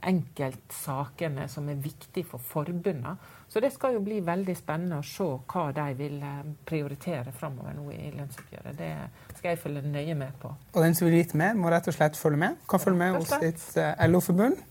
enkeltsakene 0.09 1.47
som 1.51 1.69
er 1.69 1.81
viktige 1.81 2.27
for 2.29 2.41
forbundene. 2.41 3.15
Så 3.49 3.61
det 3.63 3.71
skal 3.73 3.95
jo 3.95 4.03
bli 4.05 4.19
veldig 4.25 4.55
spennende 4.57 4.99
å 5.01 5.05
se 5.05 5.27
hva 5.51 5.67
de 5.75 5.87
vil 5.97 6.17
eh, 6.21 6.41
prioritere 6.67 7.33
framover 7.35 7.77
nå 7.77 7.89
i 7.93 8.11
lønnsoppgjøret. 8.15 8.77
Det 8.77 9.37
skal 9.39 9.51
jeg 9.53 9.61
følge 9.61 9.85
nøye 9.89 10.17
med 10.19 10.37
på. 10.41 10.53
Og 10.73 10.81
den 10.83 10.97
som 10.97 11.09
vil 11.09 11.19
vite 11.19 11.39
mer, 11.41 11.57
må 11.57 11.73
rett 11.73 11.89
og 11.89 11.97
slett 11.97 12.19
følge 12.19 12.41
med. 12.45 12.59
Kan 12.69 12.83
følge 12.83 13.01
med 13.01 13.19
hos 13.19 13.33
sitt 13.33 13.69
eh, 13.81 14.07
LO-forbund 14.09 14.61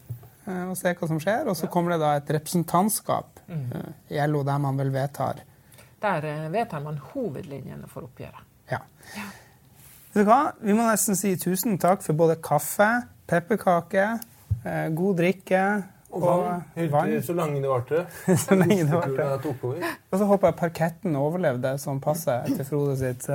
og 0.44 0.74
se 0.76 0.90
hva 0.92 1.06
som 1.08 1.20
skjer. 1.22 1.48
Og 1.48 1.56
så 1.56 1.70
kommer 1.72 1.94
det 1.94 2.02
da 2.04 2.16
et 2.18 2.34
representantskap 2.36 3.33
mm. 3.46 3.94
i 4.10 4.20
LO 4.26 4.42
der 4.46 4.60
man 4.62 4.78
vel 4.80 4.92
vedtar 4.94 5.40
Der 6.02 6.26
vedtar 6.52 6.82
man 6.84 6.98
hovedlinjene 7.12 7.88
for 7.88 8.04
oppgjøret. 8.04 8.44
Ja. 8.70 8.82
ja. 9.16 9.24
Vet 10.12 10.22
du 10.22 10.28
hva? 10.28 10.40
Vi 10.60 10.76
må 10.76 10.84
nesten 10.84 11.16
si 11.16 11.32
tusen 11.40 11.78
takk 11.80 12.04
for 12.04 12.16
både 12.18 12.36
kaffe, 12.44 12.90
pepperkaker 13.30 14.18
Eh, 14.64 14.88
god 14.88 15.16
drikke. 15.16 15.64
Og 16.14 16.22
vann. 16.22 16.62
Og 16.76 16.92
vann. 16.92 17.12
Så 17.22 17.34
lenge 17.36 17.60
det 17.60 17.68
varte. 17.68 18.04
så 18.46 18.56
lenge 18.56 18.84
det 18.84 18.92
varte. 18.92 19.26
Og 20.10 20.18
så 20.18 20.28
håper 20.30 20.50
jeg 20.50 20.58
parketten 20.60 21.18
overlevde 21.20 21.74
som 21.82 22.00
passer 22.00 22.46
til 22.48 22.64
Frode 22.68 22.96
sitt 23.00 23.28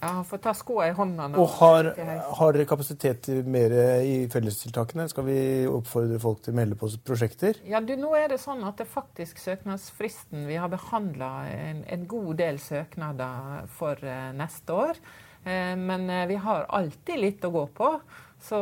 eh. 0.00 0.06
Han 0.08 0.24
får 0.24 0.42
ta 0.46 0.54
skoa 0.56 0.88
i 0.88 0.94
hånda 0.96 1.28
nå. 1.30 1.40
Og 1.42 1.56
har, 1.60 1.90
har 2.38 2.56
dere 2.56 2.68
kapasitet 2.68 3.22
til 3.26 3.46
mer 3.48 3.74
i 4.04 4.14
fellestiltakene? 4.32 5.08
Skal 5.12 5.26
vi 5.28 5.40
oppfordre 5.70 6.20
folk 6.22 6.42
til 6.44 6.54
å 6.54 6.60
melde 6.60 6.78
på 6.80 6.90
prosjekter? 7.06 7.60
Ja, 7.68 7.82
du, 7.84 7.94
nå 8.00 8.14
er 8.18 8.32
det 8.32 8.40
sånn 8.42 8.64
at 8.68 8.80
det 8.80 8.88
faktisk 8.90 9.40
søknadsfristen 9.42 10.46
Vi 10.48 10.58
har 10.60 10.70
behandla 10.72 11.30
en, 11.50 11.84
en, 11.84 12.06
god 12.10 12.32
del 12.40 12.58
søknader 12.62 13.68
for 13.76 14.00
uh, 14.02 14.30
neste 14.36 14.76
år. 14.86 15.00
Uh, 15.44 15.76
men 15.78 16.08
uh, 16.10 16.24
vi 16.30 16.40
har 16.40 16.66
alltid 16.68 17.20
litt 17.20 17.46
å 17.46 17.52
gå 17.54 17.66
på. 17.76 17.92
Så, 18.40 18.56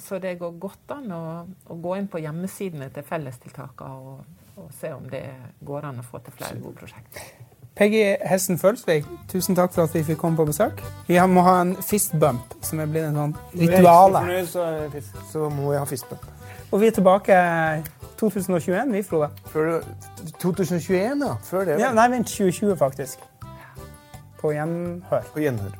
så, 0.00 0.16
det 0.24 0.38
går 0.40 0.54
godt 0.56 0.94
an 0.94 1.10
å, 1.12 1.24
å, 1.68 1.74
gå 1.76 1.98
inn 1.98 2.08
på 2.08 2.22
hjemmesidene 2.24 2.88
til 2.94 3.04
fellestiltakene 3.04 3.98
og, 4.00 4.38
og, 4.56 4.70
se 4.72 4.94
om 4.96 5.04
det 5.12 5.26
går 5.60 5.90
an 5.90 6.00
å 6.00 6.06
få 6.06 6.22
til 6.24 6.38
flere 6.38 6.56
gode 6.62 6.80
prosjekter. 6.80 7.37
Peggy 7.78 8.16
Hessen 8.26 8.58
Følsvik, 8.58 9.04
tusen 9.30 9.54
takk 9.54 9.70
for 9.70 9.86
at 9.86 9.94
vi 9.94 10.02
fikk 10.02 10.18
komme 10.18 10.36
på 10.36 10.48
besøk. 10.48 10.80
Vi 11.06 11.18
må 11.30 11.44
ha 11.46 11.60
en 11.62 11.76
fistbump, 11.78 12.56
som 12.66 12.82
er 12.82 12.90
blitt 12.90 13.06
en 13.06 13.20
sånn 13.20 13.34
rituale. 13.54 14.24
Så, 14.50 14.64
så 15.30 15.46
må 15.46 15.70
vi 15.70 15.78
ha 15.78 15.84
fistbump. 15.86 16.26
Og 16.72 16.82
vi 16.82 16.90
er 16.90 16.96
tilbake 16.96 17.38
2021, 18.18 18.92
vi, 18.92 19.02
Frode. 19.06 19.30
Før, 19.52 19.78
2021, 20.42 21.22
ja. 21.22 21.36
Før 21.46 21.68
det. 21.70 21.78
Ja, 21.80 21.92
nei, 21.94 22.08
vent. 22.16 22.34
2020, 22.34 22.74
faktisk. 22.82 23.22
På 24.42 24.50
gjenhør. 24.52 25.30
På 25.32 25.40
gjenhør. 25.42 25.78